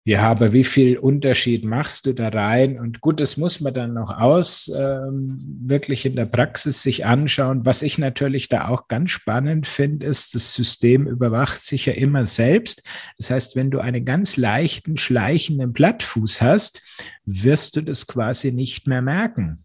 [0.06, 2.78] Ja, aber wie viel Unterschied machst du da rein?
[2.78, 7.66] Und gut, das muss man dann noch aus, ähm, wirklich in der Praxis sich anschauen.
[7.66, 12.26] Was ich natürlich da auch ganz spannend finde, ist, das System überwacht sich ja immer
[12.26, 12.84] selbst.
[13.18, 16.84] Das heißt, wenn du einen ganz leichten, schleichenden Blattfuß hast,
[17.24, 19.64] wirst du das quasi nicht mehr merken.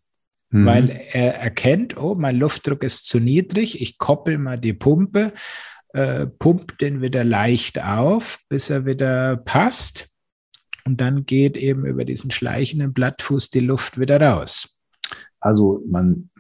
[0.51, 0.67] Mhm.
[0.67, 5.33] Weil er erkennt, oh, mein Luftdruck ist zu niedrig, ich koppel mal die Pumpe,
[5.95, 10.11] äh, pump den wieder leicht auf, bis er wieder passt
[10.89, 14.81] und dann geht eben über diesen schleichenden Blattfuß die Luft wieder raus.
[15.39, 16.31] Also man,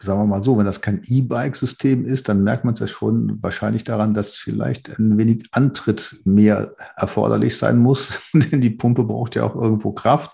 [0.00, 3.40] sagen wir mal so, wenn das kein E-Bike-System ist, dann merkt man es ja schon
[3.42, 9.36] wahrscheinlich daran, dass vielleicht ein wenig Antritt mehr erforderlich sein muss, denn die Pumpe braucht
[9.36, 10.32] ja auch irgendwo Kraft.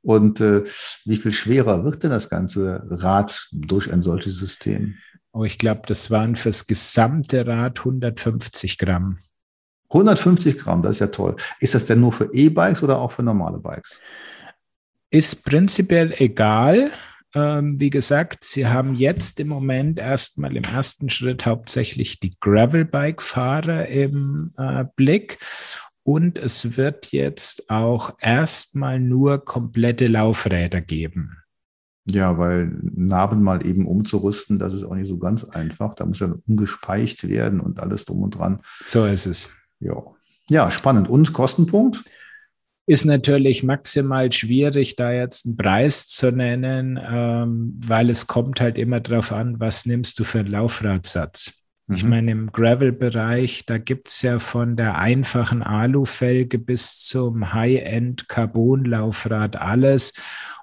[0.00, 0.62] Und äh,
[1.04, 4.94] wie viel schwerer wird denn das ganze Rad durch ein solches System?
[5.32, 9.18] Oh, ich glaube, das waren fürs gesamte Rad 150 Gramm.
[9.90, 11.36] 150 Gramm, das ist ja toll.
[11.60, 14.00] Ist das denn nur für E-Bikes oder auch für normale Bikes?
[15.10, 16.90] Ist prinzipiell egal.
[17.34, 23.88] Ähm, wie gesagt, Sie haben jetzt im Moment erstmal im ersten Schritt hauptsächlich die Gravel-Bike-Fahrer
[23.88, 25.38] im äh, Blick.
[26.02, 31.36] Und es wird jetzt auch erstmal nur komplette Laufräder geben.
[32.06, 35.94] Ja, weil Narben mal eben umzurüsten, das ist auch nicht so ganz einfach.
[35.94, 38.62] Da muss ja umgespeicht werden und alles drum und dran.
[38.82, 39.50] So ist es.
[39.80, 40.02] Ja.
[40.48, 41.08] ja, spannend.
[41.08, 42.04] Und Kostenpunkt?
[42.86, 48.78] Ist natürlich maximal schwierig, da jetzt einen Preis zu nennen, ähm, weil es kommt halt
[48.78, 51.57] immer darauf an, was nimmst du für einen Laufradsatz.
[51.90, 52.10] Ich mhm.
[52.10, 60.12] meine, im Gravel-Bereich, da gibt es ja von der einfachen Alufelge bis zum High-End-Carbon-Laufrad alles.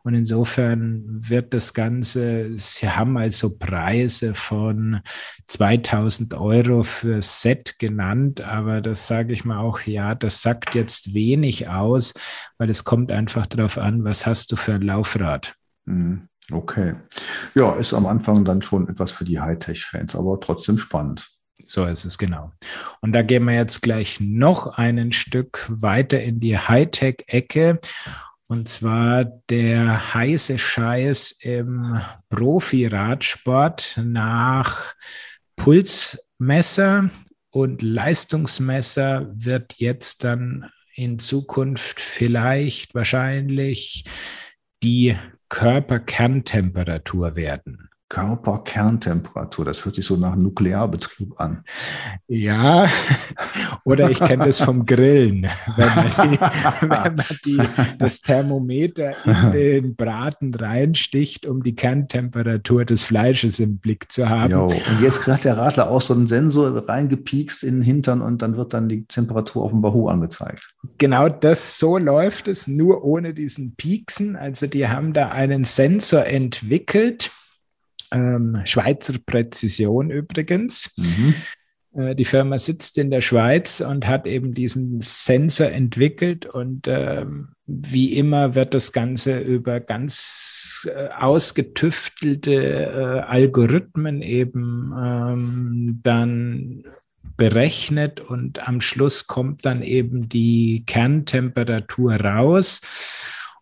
[0.04, 5.00] Und insofern wird das Ganze, sie haben also Preise von
[5.48, 11.16] 2000 Euro für Set genannt, aber das sage ich mal auch, ja, das sagt jetzt
[11.16, 12.14] wenig aus,
[12.60, 15.56] weil es kommt einfach darauf an, was hast du für ein Laufrad.
[15.86, 16.28] Mhm.
[16.52, 16.96] Okay.
[17.56, 21.28] Ja, ist am Anfang dann schon etwas für die Hightech-Fans, aber trotzdem spannend.
[21.64, 22.52] So ist es genau.
[23.02, 27.80] Und da gehen wir jetzt gleich noch ein Stück weiter in die Hightech-Ecke.
[28.48, 34.94] Und zwar der heiße Scheiß im Profi-Radsport nach
[35.56, 37.10] Pulsmesser
[37.50, 44.04] und Leistungsmesser wird jetzt dann in Zukunft vielleicht wahrscheinlich
[44.84, 45.18] die
[45.50, 47.85] Körperkerntemperatur werden.
[48.08, 49.66] Körperkerntemperatur.
[49.66, 51.64] Das hört sich so nach Nuklearbetrieb an.
[52.28, 52.88] Ja,
[53.84, 55.48] oder ich kenne das vom Grillen.
[55.76, 56.40] Wenn man, die,
[56.82, 57.60] wenn man die,
[57.98, 64.52] das Thermometer in den Braten reinsticht, um die Kerntemperatur des Fleisches im Blick zu haben.
[64.52, 68.42] Jo, und jetzt gerade der Radler auch so einen Sensor reingepiekst in den Hintern und
[68.42, 70.76] dann wird dann die Temperatur auf dem Bahu angezeigt.
[70.98, 74.36] Genau das, so läuft es, nur ohne diesen Pieksen.
[74.36, 77.32] Also die haben da einen Sensor entwickelt
[78.16, 80.94] ähm, Schweizer Präzision übrigens.
[80.98, 81.34] Mhm.
[81.96, 87.50] Äh, die Firma sitzt in der Schweiz und hat eben diesen Sensor entwickelt und ähm,
[87.68, 96.84] wie immer wird das Ganze über ganz äh, ausgetüftelte äh, Algorithmen eben ähm, dann
[97.38, 102.82] berechnet und am Schluss kommt dann eben die Kerntemperatur raus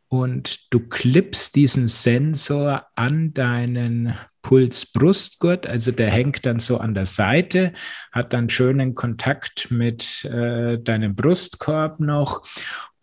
[0.10, 7.08] und du klippst diesen Sensor an deinen Pulsbrustgurt, also der hängt dann so an der
[7.08, 7.74] Seite,
[8.12, 12.46] hat dann schönen Kontakt mit äh, deinem Brustkorb noch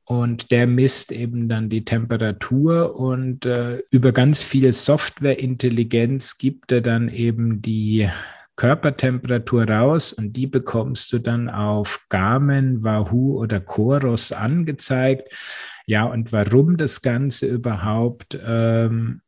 [0.05, 6.81] und der misst eben dann die Temperatur und äh, über ganz viel Softwareintelligenz gibt er
[6.81, 8.09] dann eben die
[8.57, 15.33] Körpertemperatur raus und die bekommst du dann auf Garmin, Wahoo oder Chorus angezeigt.
[15.87, 19.23] Ja, und warum das Ganze überhaupt ähm,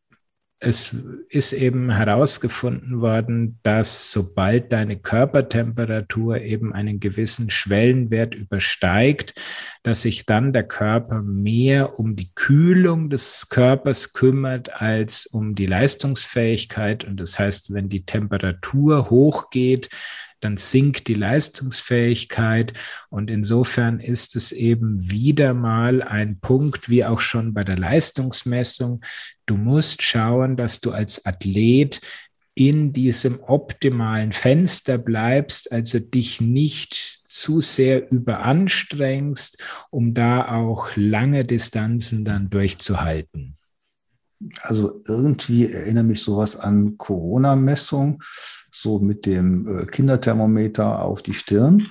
[0.64, 0.94] es
[1.28, 9.34] ist eben herausgefunden worden, dass sobald deine Körpertemperatur eben einen gewissen Schwellenwert übersteigt,
[9.82, 15.66] dass sich dann der Körper mehr um die Kühlung des Körpers kümmert als um die
[15.66, 17.04] Leistungsfähigkeit.
[17.04, 19.90] Und das heißt, wenn die Temperatur hochgeht,
[20.42, 22.72] dann sinkt die Leistungsfähigkeit.
[23.08, 29.02] Und insofern ist es eben wieder mal ein Punkt, wie auch schon bei der Leistungsmessung.
[29.46, 32.00] Du musst schauen, dass du als Athlet
[32.54, 41.44] in diesem optimalen Fenster bleibst, also dich nicht zu sehr überanstrengst, um da auch lange
[41.46, 43.56] Distanzen dann durchzuhalten.
[44.60, 48.22] Also irgendwie erinnere mich sowas an Corona-Messung
[48.82, 51.88] so mit dem äh, Kinderthermometer auf die Stirn.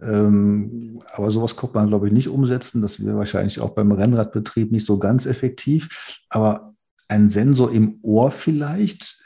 [0.00, 2.80] Ähm, aber sowas kommt man, glaube ich, nicht umsetzen.
[2.82, 6.22] Das wäre wahrscheinlich auch beim Rennradbetrieb nicht so ganz effektiv.
[6.30, 6.74] Aber
[7.08, 9.22] ein Sensor im Ohr vielleicht,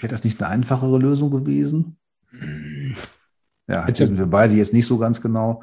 [0.00, 1.96] wäre das nicht eine einfachere Lösung gewesen?
[3.68, 5.62] Ja, jetzt wissen wir beide jetzt nicht so ganz genau.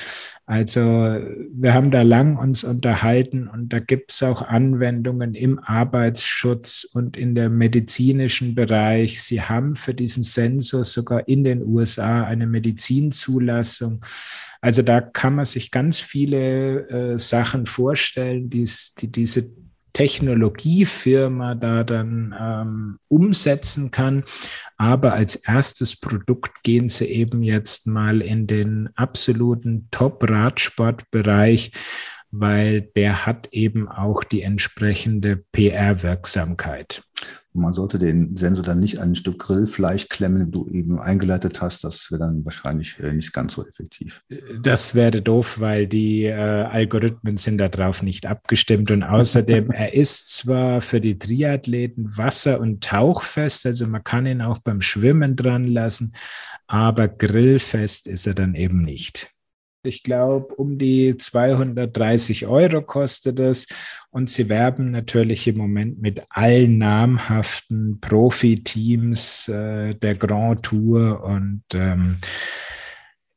[0.47, 6.85] Also wir haben da lang uns unterhalten und da gibt es auch Anwendungen im Arbeitsschutz
[6.93, 9.23] und in der medizinischen Bereich.
[9.23, 14.05] Sie haben für diesen Sensor sogar in den USA eine Medizinzulassung.
[14.61, 19.51] Also da kann man sich ganz viele äh, Sachen vorstellen, die's, die diese
[19.93, 24.25] Technologiefirma da dann ähm, umsetzen kann.
[24.77, 31.73] Aber als erstes Produkt gehen sie eben jetzt mal in den absoluten Top-Radsportbereich,
[32.31, 37.03] weil der hat eben auch die entsprechende PR-Wirksamkeit.
[37.53, 41.61] Man sollte den Sensor dann nicht an ein Stück Grillfleisch klemmen, wie du eben eingeleitet
[41.61, 41.83] hast.
[41.83, 44.23] Das wäre dann wahrscheinlich äh, nicht ganz so effektiv.
[44.63, 48.91] Das wäre doof, weil die äh, Algorithmen sind darauf nicht abgestimmt.
[48.93, 54.43] Und außerdem, er ist zwar für die Triathleten wasser- und tauchfest, also man kann ihn
[54.43, 56.13] auch beim Schwimmen dran lassen,
[56.69, 59.29] aber grillfest ist er dann eben nicht.
[59.83, 63.67] Ich glaube, um die 230 Euro kostet es.
[64.11, 71.23] Und sie werben natürlich im Moment mit allen namhaften Profiteams äh, der Grand Tour.
[71.25, 72.19] Und ähm,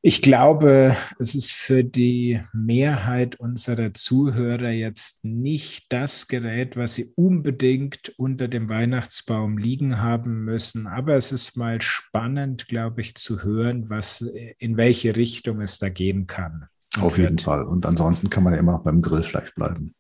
[0.06, 7.14] ich glaube, es ist für die Mehrheit unserer Zuhörer jetzt nicht das Gerät, was sie
[7.16, 10.88] unbedingt unter dem Weihnachtsbaum liegen haben müssen.
[10.88, 14.20] Aber es ist mal spannend, glaube ich, zu hören, was,
[14.58, 16.66] in welche Richtung es da gehen kann.
[17.00, 17.64] Auf jeden Fall.
[17.64, 19.96] Und ansonsten kann man ja immer noch beim Grillfleisch bleiben.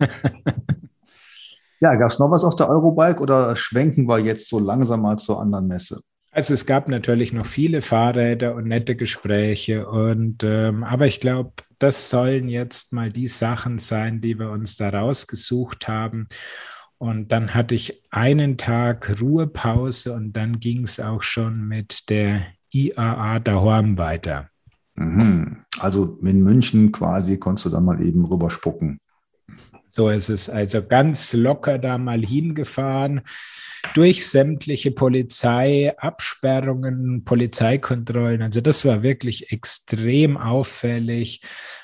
[1.80, 5.16] ja, gab es noch was auf der Eurobike oder schwenken wir jetzt so langsam mal
[5.16, 6.02] zur anderen Messe?
[6.34, 11.52] Also es gab natürlich noch viele Fahrräder und nette Gespräche und ähm, aber ich glaube,
[11.78, 16.26] das sollen jetzt mal die Sachen sein, die wir uns da rausgesucht haben.
[16.96, 22.46] Und dann hatte ich einen Tag Ruhepause und dann ging es auch schon mit der
[22.70, 24.48] IAA daheim weiter.
[24.94, 25.64] Mhm.
[25.80, 29.00] Also in München quasi konntest du dann mal eben rüberspucken.
[29.94, 33.20] So ist es also ganz locker da mal hingefahren
[33.94, 38.40] durch sämtliche Polizeiabsperrungen, Polizeikontrollen.
[38.40, 41.42] Also das war wirklich extrem auffällig,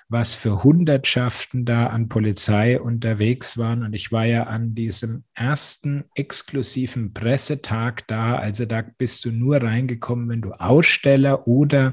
[0.09, 3.83] was für Hundertschaften da an Polizei unterwegs waren.
[3.83, 8.37] Und ich war ja an diesem ersten exklusiven Pressetag da.
[8.37, 11.93] Also da bist du nur reingekommen, wenn du Aussteller oder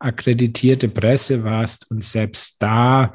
[0.00, 1.88] akkreditierte Presse warst.
[1.92, 3.12] Und selbst da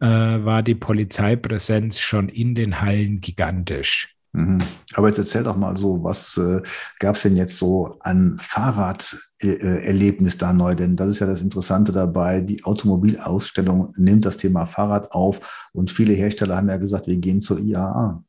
[0.00, 4.16] äh, war die Polizeipräsenz schon in den Hallen gigantisch.
[4.36, 4.58] Mhm.
[4.94, 6.60] Aber jetzt erzähl doch mal so, was äh,
[6.98, 10.74] gab es denn jetzt so an Fahrraderlebnis da neu?
[10.74, 12.42] Denn das ist ja das Interessante dabei.
[12.42, 17.40] Die Automobilausstellung nimmt das Thema Fahrrad auf und viele Hersteller haben ja gesagt, wir gehen
[17.40, 18.22] zur IAA.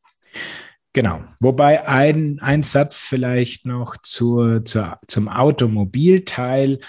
[0.94, 1.20] Genau.
[1.42, 6.80] Wobei ein, ein Satz vielleicht noch zur, zur, zum Automobilteil.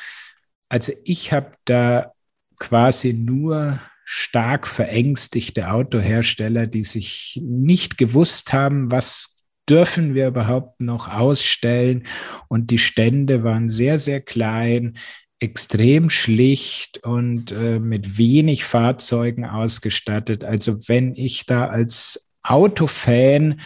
[0.69, 2.13] Also ich habe da
[2.59, 11.09] quasi nur stark verängstigte Autohersteller, die sich nicht gewusst haben, was dürfen wir überhaupt noch
[11.09, 12.05] ausstellen.
[12.49, 14.97] Und die Stände waren sehr, sehr klein,
[15.41, 20.43] extrem schlicht und äh, mit wenig Fahrzeugen ausgestattet.
[20.43, 23.61] Also wenn ich da als Autofan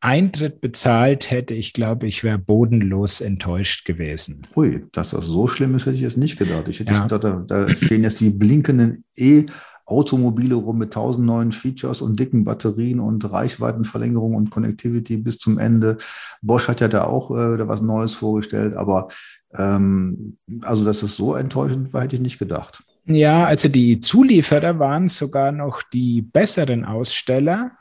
[0.00, 4.46] Eintritt bezahlt hätte, ich glaube, ich wäre bodenlos enttäuscht gewesen.
[4.56, 6.66] Ui, dass das so schlimm ist, hätte ich jetzt nicht gedacht.
[6.68, 7.02] Ich hätte ja.
[7.02, 9.46] gedacht, da, da stehen jetzt die blinkenden E-
[9.92, 15.58] Automobile rum mit tausend neuen Features und dicken Batterien und Reichweitenverlängerung und Connectivity bis zum
[15.58, 15.98] Ende.
[16.40, 19.08] Bosch hat ja da auch äh, was Neues vorgestellt, aber
[19.54, 22.82] ähm, also, dass es so enttäuschend war, hätte ich nicht gedacht.
[23.04, 27.72] Ja, also die Zulieferer waren sogar noch die besseren Aussteller.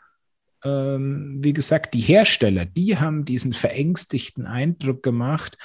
[0.64, 5.57] Ähm, wie gesagt, die Hersteller, die haben diesen verängstigten Eindruck gemacht.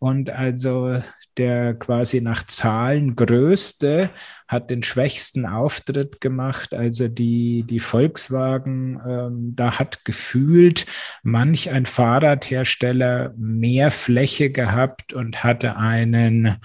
[0.00, 1.02] Und also
[1.36, 4.10] der quasi nach Zahlen größte,
[4.48, 6.74] hat den schwächsten Auftritt gemacht.
[6.74, 10.86] Also die, die Volkswagen, ähm, da hat gefühlt
[11.22, 16.56] manch ein Fahrradhersteller mehr Fläche gehabt und hatte einen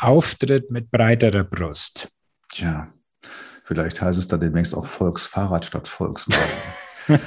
[0.00, 2.08] Auftritt mit breiterer Brust.
[2.52, 2.88] Tja,
[3.64, 6.40] vielleicht heißt es da demnächst auch Volksfahrrad statt Volkswagen.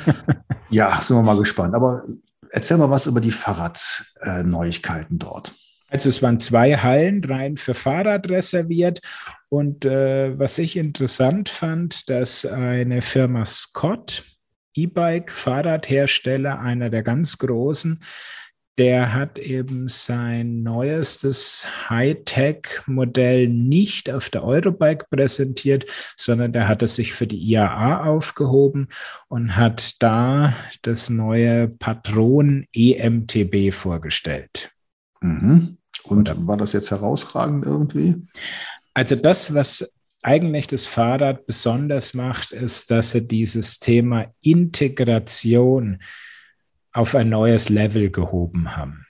[0.69, 1.75] ja, sind wir mal gespannt.
[1.75, 2.03] Aber
[2.51, 5.55] erzähl mal was über die Fahrradneuigkeiten dort.
[5.87, 9.01] Also es waren zwei Hallen rein für Fahrrad reserviert.
[9.49, 14.23] Und äh, was ich interessant fand, dass eine Firma Scott,
[14.73, 18.01] E-Bike, Fahrradhersteller, einer der ganz großen,
[18.77, 26.95] der hat eben sein neuestes Hightech-Modell nicht auf der Eurobike präsentiert, sondern der hat es
[26.95, 28.87] sich für die IAA aufgehoben
[29.27, 30.53] und hat da
[30.83, 34.71] das neue Patron EMTB vorgestellt.
[35.21, 35.77] Mhm.
[36.03, 36.47] Und Oder?
[36.47, 38.15] war das jetzt herausragend irgendwie?
[38.93, 45.99] Also das, was eigentlich das Fahrrad besonders macht, ist, dass er dieses Thema Integration
[46.93, 49.05] auf ein neues Level gehoben haben.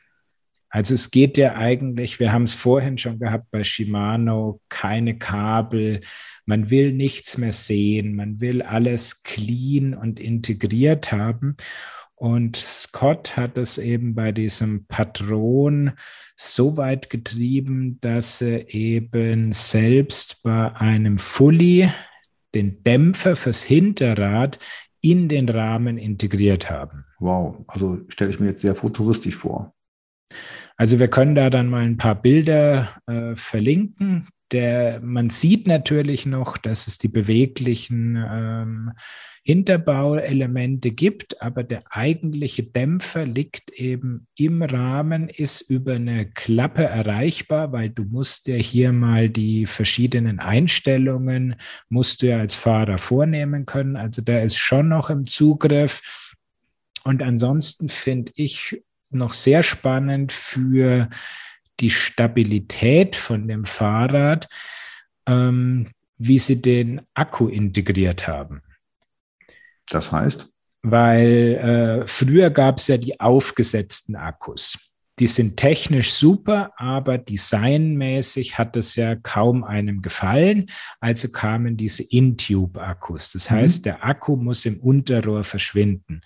[0.70, 6.00] Also es geht ja eigentlich, wir haben es vorhin schon gehabt bei Shimano, keine Kabel,
[6.46, 11.58] man will nichts mehr sehen, man will alles clean und integriert haben.
[12.16, 15.92] Und Scott hat es eben bei diesem Patron
[16.38, 21.90] so weit getrieben, dass er eben selbst bei einem Fully
[22.54, 24.60] den Dämpfer fürs Hinterrad
[25.02, 27.06] in den Rahmen integriert haben.
[27.20, 29.74] Wow, also stelle ich mir jetzt sehr futuristisch vor.
[30.78, 34.28] Also wir können da dann mal ein paar Bilder äh, verlinken.
[34.52, 38.92] Der, man sieht natürlich noch, dass es die beweglichen ähm,
[39.44, 47.72] Hinterbauelemente gibt, aber der eigentliche Dämpfer liegt eben im Rahmen, ist über eine Klappe erreichbar,
[47.72, 51.56] weil du musst ja hier mal die verschiedenen Einstellungen,
[51.90, 53.96] musst du ja als Fahrer vornehmen können.
[53.96, 56.36] Also der ist schon noch im Zugriff.
[57.04, 61.10] Und ansonsten finde ich noch sehr spannend für
[61.80, 64.48] die Stabilität von dem Fahrrad,
[65.26, 65.90] ähm,
[66.20, 68.62] wie sie den Akku integriert haben.
[69.92, 70.48] Das heißt?
[70.84, 74.78] Weil äh, früher gab es ja die aufgesetzten Akkus.
[75.20, 80.66] Die sind technisch super, aber designmäßig hat es ja kaum einem gefallen.
[81.00, 83.34] Also kamen diese In-Tube-Akkus.
[83.34, 83.56] Das mhm.
[83.56, 86.22] heißt, der Akku muss im Unterrohr verschwinden.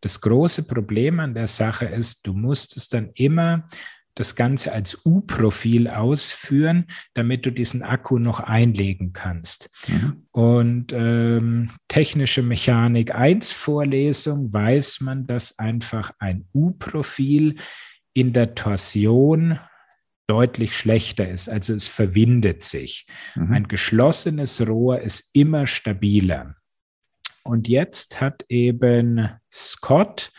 [0.00, 3.68] Das große Problem an der Sache ist, du musst es dann immer
[4.14, 9.70] das Ganze als U-Profil ausführen, damit du diesen Akku noch einlegen kannst.
[9.88, 10.26] Mhm.
[10.30, 17.56] Und ähm, technische Mechanik 1 Vorlesung weiß man, dass einfach ein U-Profil
[18.14, 19.58] in der Torsion
[20.26, 21.48] deutlich schlechter ist.
[21.48, 23.06] Also es verwindet sich.
[23.34, 23.52] Mhm.
[23.52, 26.56] Ein geschlossenes Rohr ist immer stabiler.
[27.44, 30.32] Und jetzt hat eben Scott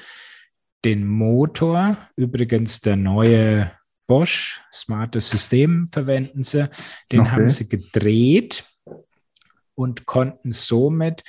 [0.84, 3.72] den Motor, übrigens der neue
[4.08, 6.70] Bosch, smartes System verwenden sie,
[7.12, 7.30] den okay.
[7.30, 8.66] haben sie gedreht
[9.76, 11.24] und konnten somit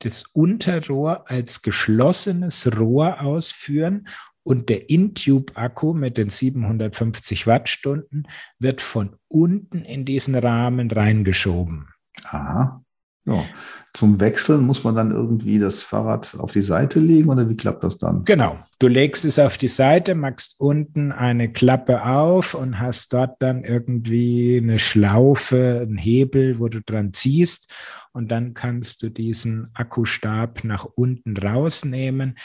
[0.00, 4.08] das Unterrohr als geschlossenes Rohr ausführen
[4.42, 8.28] und der Intube-Akku mit den 750 Wattstunden
[8.58, 11.88] wird von unten in diesen Rahmen reingeschoben.
[12.24, 12.82] Aha.
[13.26, 13.44] Ja.
[13.92, 17.82] Zum Wechseln muss man dann irgendwie das Fahrrad auf die Seite legen oder wie klappt
[17.82, 18.24] das dann?
[18.24, 18.58] Genau.
[18.78, 23.64] Du legst es auf die Seite, machst unten eine Klappe auf und hast dort dann
[23.64, 27.72] irgendwie eine Schlaufe, einen Hebel, wo du dran ziehst
[28.12, 32.36] und dann kannst du diesen Akkustab nach unten rausnehmen.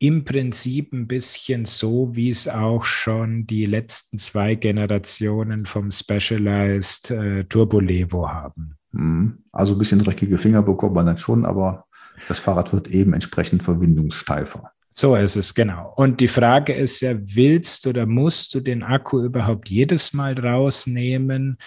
[0.00, 7.10] Im Prinzip ein bisschen so, wie es auch schon die letzten zwei Generationen vom Specialized
[7.10, 8.77] äh, Turbo Levo haben.
[8.92, 9.38] Mhm.
[9.52, 11.84] Also ein bisschen dreckige Finger bekommt man dann schon, aber
[12.28, 14.70] das Fahrrad wird eben entsprechend verwindungssteifer.
[14.90, 15.92] So ist es, genau.
[15.96, 21.58] Und die Frage ist ja, willst oder musst du den Akku überhaupt jedes Mal rausnehmen?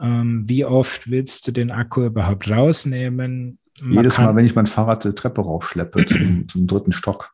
[0.00, 3.58] Ähm, wie oft willst du den Akku überhaupt rausnehmen?
[3.80, 7.32] Man jedes Mal, wenn ich mein Fahrrad die Treppe raufschleppe zum, zum dritten Stock.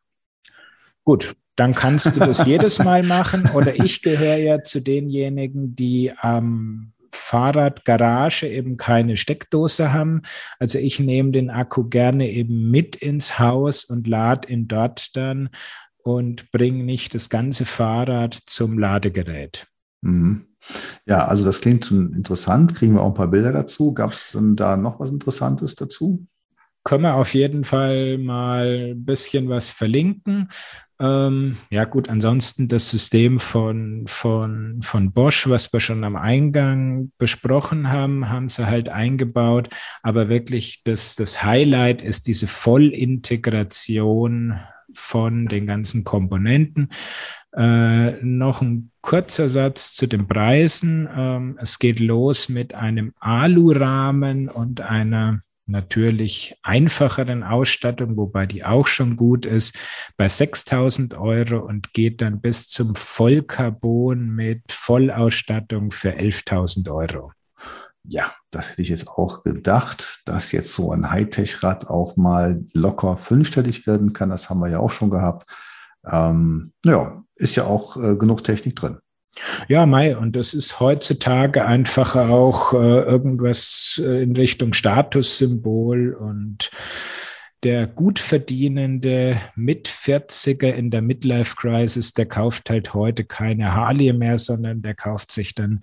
[1.03, 3.49] Gut, dann kannst du das jedes Mal machen.
[3.53, 10.21] Oder ich gehöre ja zu denjenigen, die am Fahrradgarage eben keine Steckdose haben.
[10.59, 15.49] Also ich nehme den Akku gerne eben mit ins Haus und lade ihn dort dann
[16.03, 19.67] und bringe nicht das ganze Fahrrad zum Ladegerät.
[20.01, 20.47] Mhm.
[21.05, 22.75] Ja, also das klingt interessant.
[22.75, 23.93] Kriegen wir auch ein paar Bilder dazu.
[23.93, 26.27] Gab es da noch was Interessantes dazu?
[26.83, 30.49] Können wir auf jeden Fall mal ein bisschen was verlinken.
[30.99, 37.11] Ähm, ja gut, ansonsten das System von, von, von Bosch, was wir schon am Eingang
[37.17, 39.69] besprochen haben, haben sie halt eingebaut.
[40.03, 44.59] Aber wirklich das, das Highlight ist diese Vollintegration
[44.93, 46.89] von den ganzen Komponenten.
[47.55, 51.07] Äh, noch ein kurzer Satz zu den Preisen.
[51.15, 55.41] Ähm, es geht los mit einem Alurahmen und einer
[55.71, 59.75] natürlich einfacheren Ausstattung, wobei die auch schon gut ist,
[60.17, 67.31] bei 6000 Euro und geht dann bis zum Vollcarbon mit Vollausstattung für 11.000 Euro.
[68.03, 73.17] Ja, das hätte ich jetzt auch gedacht, dass jetzt so ein Hightech-Rad auch mal locker
[73.17, 74.29] fünfstellig werden kann.
[74.29, 75.49] Das haben wir ja auch schon gehabt.
[76.05, 78.97] Ähm, ja, ist ja auch äh, genug Technik drin.
[79.67, 86.69] Ja, Mai, und das ist heutzutage einfach auch äh, irgendwas äh, in Richtung Statussymbol und
[87.63, 94.81] der gut verdienende Mit-40er in der Midlife-Crisis, der kauft halt heute keine Harley mehr, sondern
[94.81, 95.81] der kauft sich dann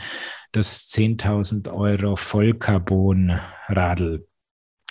[0.52, 4.26] das 10.000 Euro Vollcarbon-Radl.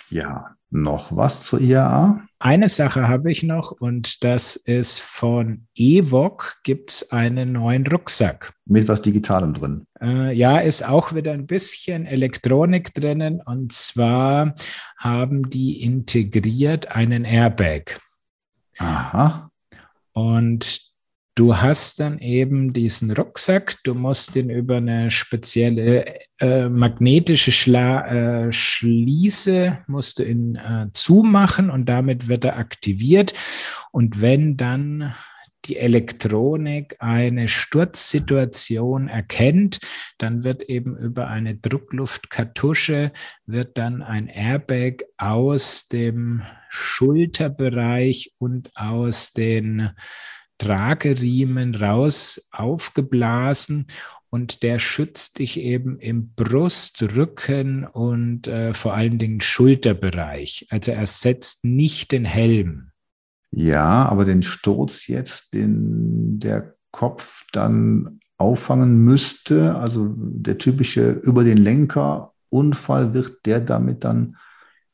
[0.08, 2.27] Ja, noch was zur IAA?
[2.40, 8.54] Eine Sache habe ich noch und das ist von Evok gibt es einen neuen Rucksack.
[8.64, 9.86] Mit was Digitalem drin?
[10.00, 14.54] Äh, ja, ist auch wieder ein bisschen Elektronik drinnen und zwar
[14.96, 17.98] haben die integriert einen Airbag.
[18.78, 19.50] Aha.
[20.12, 20.87] Und
[21.38, 26.04] Du hast dann eben diesen Rucksack, du musst ihn über eine spezielle
[26.40, 33.34] äh, magnetische Schla äh, Schließe, musst du ihn äh, zumachen und damit wird er aktiviert.
[33.92, 35.14] Und wenn dann
[35.66, 39.78] die Elektronik eine Sturzsituation erkennt,
[40.18, 43.12] dann wird eben über eine Druckluftkartusche
[43.46, 49.90] wird dann ein Airbag aus dem Schulterbereich und aus den
[50.58, 53.86] Trageriemen raus aufgeblasen
[54.30, 60.66] und der schützt dich eben im Brust, Rücken und äh, vor allen Dingen Schulterbereich.
[60.70, 62.90] Also er setzt nicht den Helm.
[63.50, 71.44] Ja, aber den Sturz jetzt, den der Kopf dann auffangen müsste, also der typische über
[71.44, 74.36] den Lenker Unfall, wird der damit dann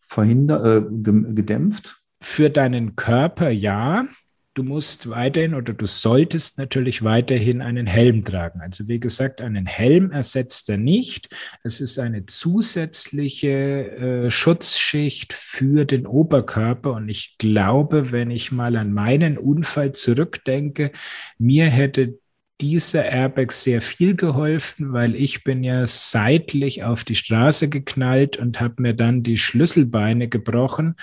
[0.00, 2.02] verhindert, äh, gedämpft?
[2.20, 4.06] Für deinen Körper ja,
[4.54, 8.60] du musst weiterhin oder du solltest natürlich weiterhin einen Helm tragen.
[8.60, 11.28] Also wie gesagt, einen Helm ersetzt er nicht.
[11.64, 16.92] Es ist eine zusätzliche äh, Schutzschicht für den Oberkörper.
[16.92, 20.92] Und ich glaube, wenn ich mal an meinen Unfall zurückdenke,
[21.38, 22.18] mir hätte
[22.60, 28.60] dieser Airbag sehr viel geholfen, weil ich bin ja seitlich auf die Straße geknallt und
[28.60, 30.94] habe mir dann die Schlüsselbeine gebrochen.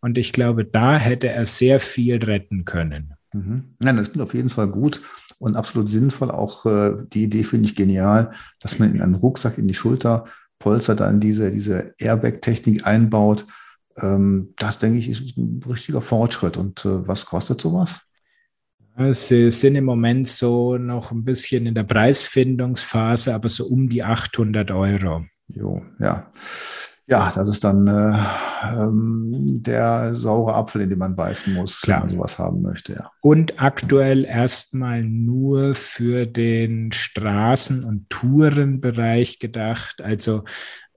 [0.00, 3.14] Und ich glaube, da hätte er sehr viel retten können.
[3.32, 3.64] Mhm.
[3.82, 5.00] Ja, das klingt auf jeden Fall gut
[5.38, 6.30] und absolut sinnvoll.
[6.30, 10.96] Auch äh, die Idee finde ich genial, dass man in einen Rucksack in die Schulterpolster
[10.96, 13.46] dann diese, diese Airbag-Technik einbaut.
[13.98, 16.56] Ähm, das, denke ich, ist ein richtiger Fortschritt.
[16.56, 18.00] Und äh, was kostet sowas?
[19.12, 24.02] Sie sind im Moment so noch ein bisschen in der Preisfindungsphase, aber so um die
[24.02, 25.26] 800 Euro.
[25.48, 26.32] Jo, ja.
[27.08, 28.18] Ja, das ist dann äh,
[28.64, 31.98] ähm, der saure Apfel, in den man beißen muss, Klar.
[31.98, 32.94] wenn man sowas haben möchte.
[32.94, 33.12] Ja.
[33.20, 40.00] Und aktuell erstmal nur für den Straßen- und Tourenbereich gedacht.
[40.02, 40.42] Also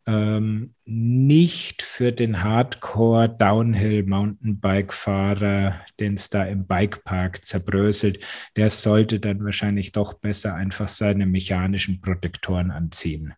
[0.06, 8.20] ähm, nicht für den Hardcore Downhill Mountainbike Fahrer, den es da im Bikepark zerbröselt,
[8.56, 13.34] der sollte dann wahrscheinlich doch besser einfach seine mechanischen Protektoren anziehen.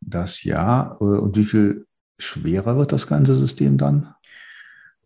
[0.00, 0.96] Das ja.
[1.00, 1.86] Äh, und wie viel
[2.18, 4.14] schwerer wird das ganze System dann?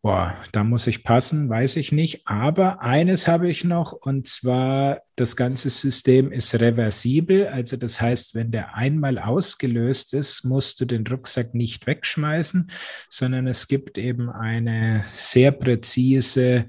[0.02, 2.27] Boah, da muss ich passen, weiß ich nicht.
[2.27, 7.48] Aber eines habe ich noch, und zwar das ganze System ist reversibel.
[7.48, 12.70] Also das heißt, wenn der einmal ausgelöst ist, musst du den Rucksack nicht wegschmeißen,
[13.10, 16.64] sondern es gibt eben eine sehr präzise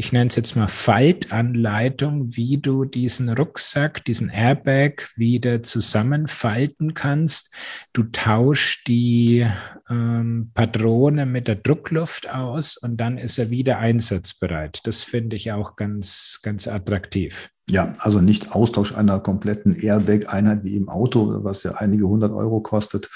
[0.00, 7.54] ich nenne es jetzt mal Faltanleitung, wie du diesen Rucksack, diesen Airbag wieder zusammenfalten kannst.
[7.92, 9.46] Du tauschst die
[9.90, 14.80] ähm, Patrone mit der Druckluft aus und dann ist er wieder einsatzbereit.
[14.84, 17.50] Das finde ich auch ganz, ganz attraktiv.
[17.68, 22.62] Ja, also nicht Austausch einer kompletten Airbag-Einheit wie im Auto, was ja einige hundert Euro
[22.62, 23.10] kostet,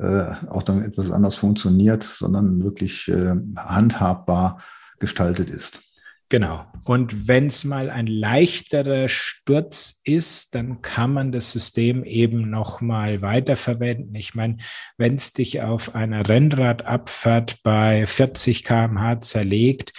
[0.00, 4.60] äh, auch dann etwas anders funktioniert, sondern wirklich äh, handhabbar
[4.98, 5.85] gestaltet ist.
[6.28, 6.66] Genau.
[6.82, 13.22] Und wenn es mal ein leichterer Sturz ist, dann kann man das System eben nochmal
[13.22, 14.14] weiterverwenden.
[14.14, 14.56] Ich meine,
[14.96, 19.92] wenn es dich auf einer Rennradabfahrt bei 40 km/h zerlegt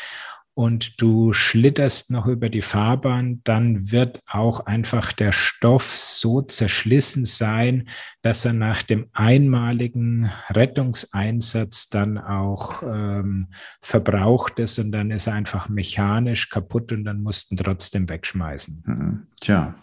[0.57, 7.25] und du schlitterst noch über die Fahrbahn, dann wird auch einfach der Stoff so zerschlissen
[7.25, 7.87] sein,
[8.23, 13.49] dass er nach dem einmaligen Rettungseinsatz dann auch ähm,
[13.83, 18.83] verbraucht ist und dann ist er einfach mechanisch kaputt und dann mussten trotzdem wegschmeißen.
[18.83, 19.27] Mhm.
[19.39, 19.75] Tja.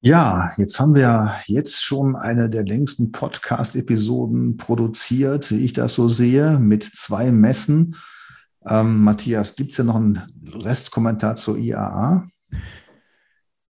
[0.00, 6.08] Ja, jetzt haben wir jetzt schon eine der längsten Podcast-Episoden produziert, wie ich das so
[6.08, 7.94] sehe, mit zwei Messen
[8.66, 12.28] ähm, Matthias, gibt es ja noch einen Restkommentar zur IAA?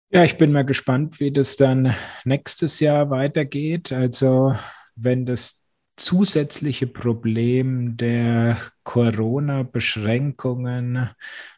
[0.09, 3.91] Ja, ich bin mal gespannt, wie das dann nächstes Jahr weitergeht.
[3.91, 4.55] Also
[4.95, 5.67] wenn das
[5.97, 11.09] zusätzliche Problem der Corona-Beschränkungen,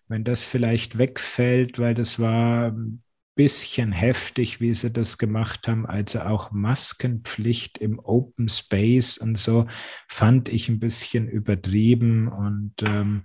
[0.07, 2.75] wenn das vielleicht wegfällt, weil das war
[3.37, 5.85] bisschen heftig, wie sie das gemacht haben.
[5.85, 9.67] Also auch Maskenpflicht im Open Space und so
[10.09, 12.27] fand ich ein bisschen übertrieben.
[12.27, 13.23] Und ähm,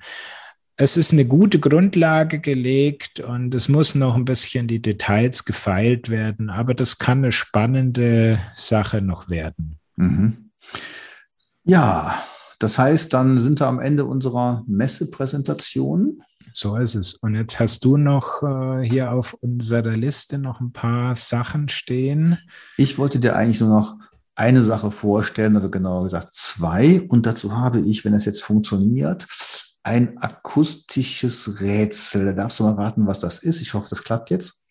[0.77, 6.09] es ist eine gute Grundlage gelegt und es muss noch ein bisschen die Details gefeilt
[6.09, 9.79] werden, aber das kann eine spannende Sache noch werden.
[9.97, 10.51] Mhm.
[11.65, 12.23] Ja,
[12.59, 16.23] das heißt, dann sind wir am Ende unserer Messepräsentation.
[16.53, 17.15] So ist es.
[17.15, 22.39] Und jetzt hast du noch äh, hier auf unserer Liste noch ein paar Sachen stehen.
[22.77, 23.97] Ich wollte dir eigentlich nur noch
[24.35, 27.03] eine Sache vorstellen oder genauer gesagt zwei.
[27.09, 29.27] Und dazu habe ich, wenn es jetzt funktioniert,
[29.83, 32.27] ein akustisches Rätsel.
[32.27, 33.61] Da darfst du mal raten, was das ist.
[33.61, 34.63] Ich hoffe, das klappt jetzt.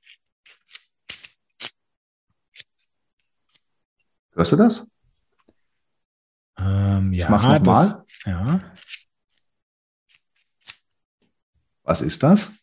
[4.33, 4.87] Hörst du das?
[6.57, 8.05] Ähm, ja, ich mach's nochmal.
[8.25, 8.59] Ja.
[11.91, 12.53] Was ist das?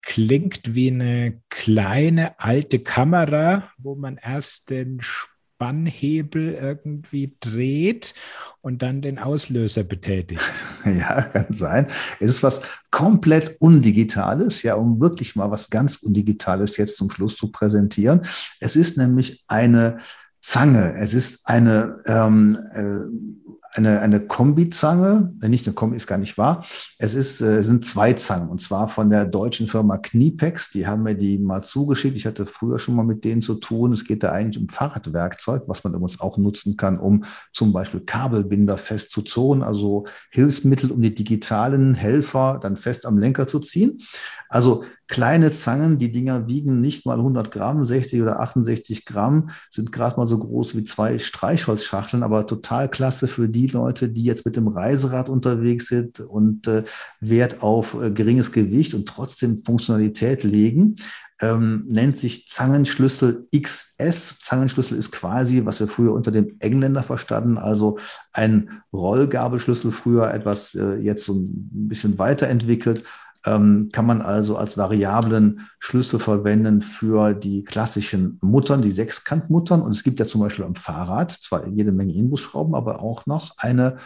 [0.00, 8.14] Klingt wie eine kleine alte Kamera, wo man erst den Spannhebel irgendwie dreht
[8.62, 10.40] und dann den Auslöser betätigt.
[10.86, 11.88] Ja, kann sein.
[12.20, 17.36] Es ist was komplett Undigitales, ja, um wirklich mal was ganz Undigitales jetzt zum Schluss
[17.36, 18.24] zu präsentieren.
[18.60, 19.98] Es ist nämlich eine
[20.40, 20.94] Zange.
[20.96, 26.38] Es ist eine ähm, äh, eine, eine Kombizange, äh, nicht eine Kombi ist gar nicht
[26.38, 26.64] wahr.
[26.98, 30.70] Es ist, äh, sind zwei Zangen und zwar von der deutschen Firma Kniepex.
[30.70, 32.16] Die haben mir die mal zugeschickt.
[32.16, 33.92] Ich hatte früher schon mal mit denen zu tun.
[33.92, 38.00] Es geht da eigentlich um Fahrradwerkzeug, was man übrigens auch nutzen kann, um zum Beispiel
[38.00, 43.60] Kabelbinder fest zu zonen, also Hilfsmittel, um die digitalen Helfer dann fest am Lenker zu
[43.60, 44.00] ziehen.
[44.48, 49.92] Also kleine Zangen, die Dinger wiegen nicht mal 100 Gramm, 60 oder 68 Gramm, sind
[49.92, 54.44] gerade mal so groß wie zwei Streichholzschachteln, aber total klasse für die Leute, die jetzt
[54.44, 56.84] mit dem Reiserad unterwegs sind und äh,
[57.20, 60.96] Wert auf äh, geringes Gewicht und trotzdem Funktionalität legen.
[61.40, 64.38] ähm, nennt sich Zangenschlüssel XS.
[64.38, 67.98] Zangenschlüssel ist quasi, was wir früher unter dem Engländer verstanden, also
[68.32, 73.04] ein Rollgabelschlüssel, früher etwas äh, jetzt so ein bisschen weiterentwickelt
[73.46, 79.80] ähm, kann man also als variablen Schlüssel verwenden für die klassischen Muttern, die Sechskantmuttern.
[79.80, 83.56] Und es gibt ja zum Beispiel am Fahrrad zwar jede Menge Inbusschrauben, aber auch noch
[83.58, 83.98] eine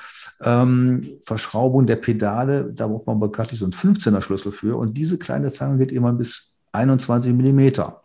[0.42, 2.72] ähm, Verschraubung der Pedale.
[2.72, 4.78] Da braucht man bekanntlich so einen 15er Schlüssel für.
[4.78, 8.02] Und diese kleine Zange geht immer bis 21 Millimeter.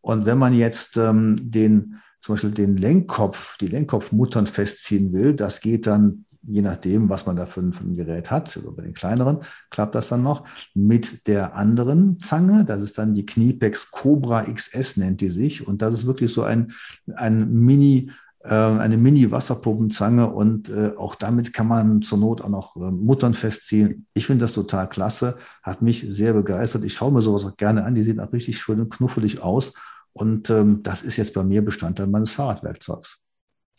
[0.00, 5.60] Und wenn man jetzt ähm, den zum Beispiel den Lenkkopf, die Lenkkopfmuttern festziehen will, das
[5.60, 8.94] geht dann je nachdem, was man da für ein, für ein Gerät hat, bei den
[8.94, 9.38] kleineren,
[9.70, 12.64] klappt das dann noch mit der anderen Zange.
[12.64, 15.66] Das ist dann die Kniepex Cobra XS, nennt die sich.
[15.66, 16.72] Und das ist wirklich so ein,
[17.14, 18.10] ein Mini-
[18.44, 23.34] äh, eine Mini-Wasserpumpenzange und äh, auch damit kann man zur Not auch noch äh, Muttern
[23.34, 24.06] festziehen.
[24.14, 26.84] Ich finde das total klasse, hat mich sehr begeistert.
[26.84, 29.74] Ich schaue mir sowas auch gerne an, die sehen auch richtig schön und knuffelig aus
[30.12, 33.21] und ähm, das ist jetzt bei mir Bestandteil meines Fahrradwerkzeugs.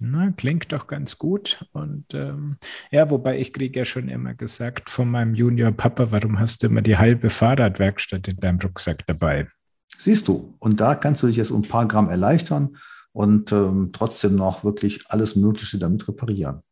[0.05, 1.65] Na, klingt doch ganz gut.
[1.71, 2.57] Und ähm,
[2.91, 6.67] ja, wobei ich kriege ja schon immer gesagt von meinem Junior Papa, warum hast du
[6.67, 9.47] immer die halbe Fahrradwerkstatt in deinem Rucksack dabei?
[9.97, 12.75] Siehst du, und da kannst du dich jetzt um ein paar Gramm erleichtern
[13.13, 16.63] und ähm, trotzdem noch wirklich alles Mögliche damit reparieren.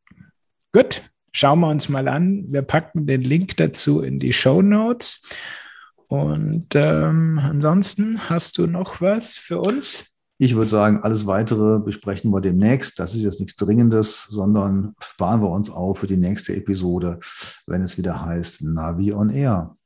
[0.74, 1.02] Gut,
[1.32, 2.52] schauen wir uns mal an.
[2.52, 5.26] Wir packen den Link dazu in die Show Notes.
[6.08, 10.11] Und ähm, ansonsten hast du noch was für uns?
[10.44, 12.98] Ich würde sagen, alles weitere besprechen wir demnächst.
[12.98, 17.20] Das ist jetzt nichts Dringendes, sondern sparen wir uns auf für die nächste Episode,
[17.68, 19.78] wenn es wieder heißt Navi on Air.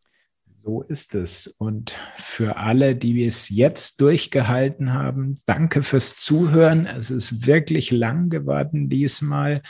[0.57, 1.47] So ist es.
[1.47, 6.85] Und für alle, die es jetzt durchgehalten haben, danke fürs Zuhören.
[6.85, 9.61] Es ist wirklich lang geworden diesmal.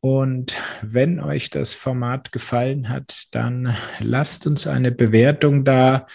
[0.00, 6.08] Und wenn euch das Format gefallen hat, dann lasst uns eine Bewertung da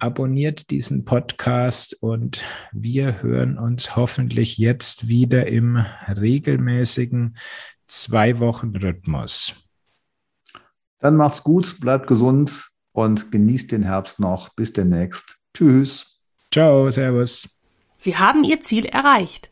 [0.00, 2.42] abonniert diesen Podcast und
[2.72, 7.36] wir hören uns hoffentlich jetzt wieder im regelmäßigen
[7.86, 9.54] zwei Wochen Rhythmus.
[11.00, 14.48] Dann macht's gut, bleibt gesund und genießt den Herbst noch.
[14.54, 15.38] Bis demnächst.
[15.54, 16.18] Tschüss.
[16.52, 17.48] Ciao, Servus.
[17.96, 19.50] Sie haben Ihr Ziel erreicht.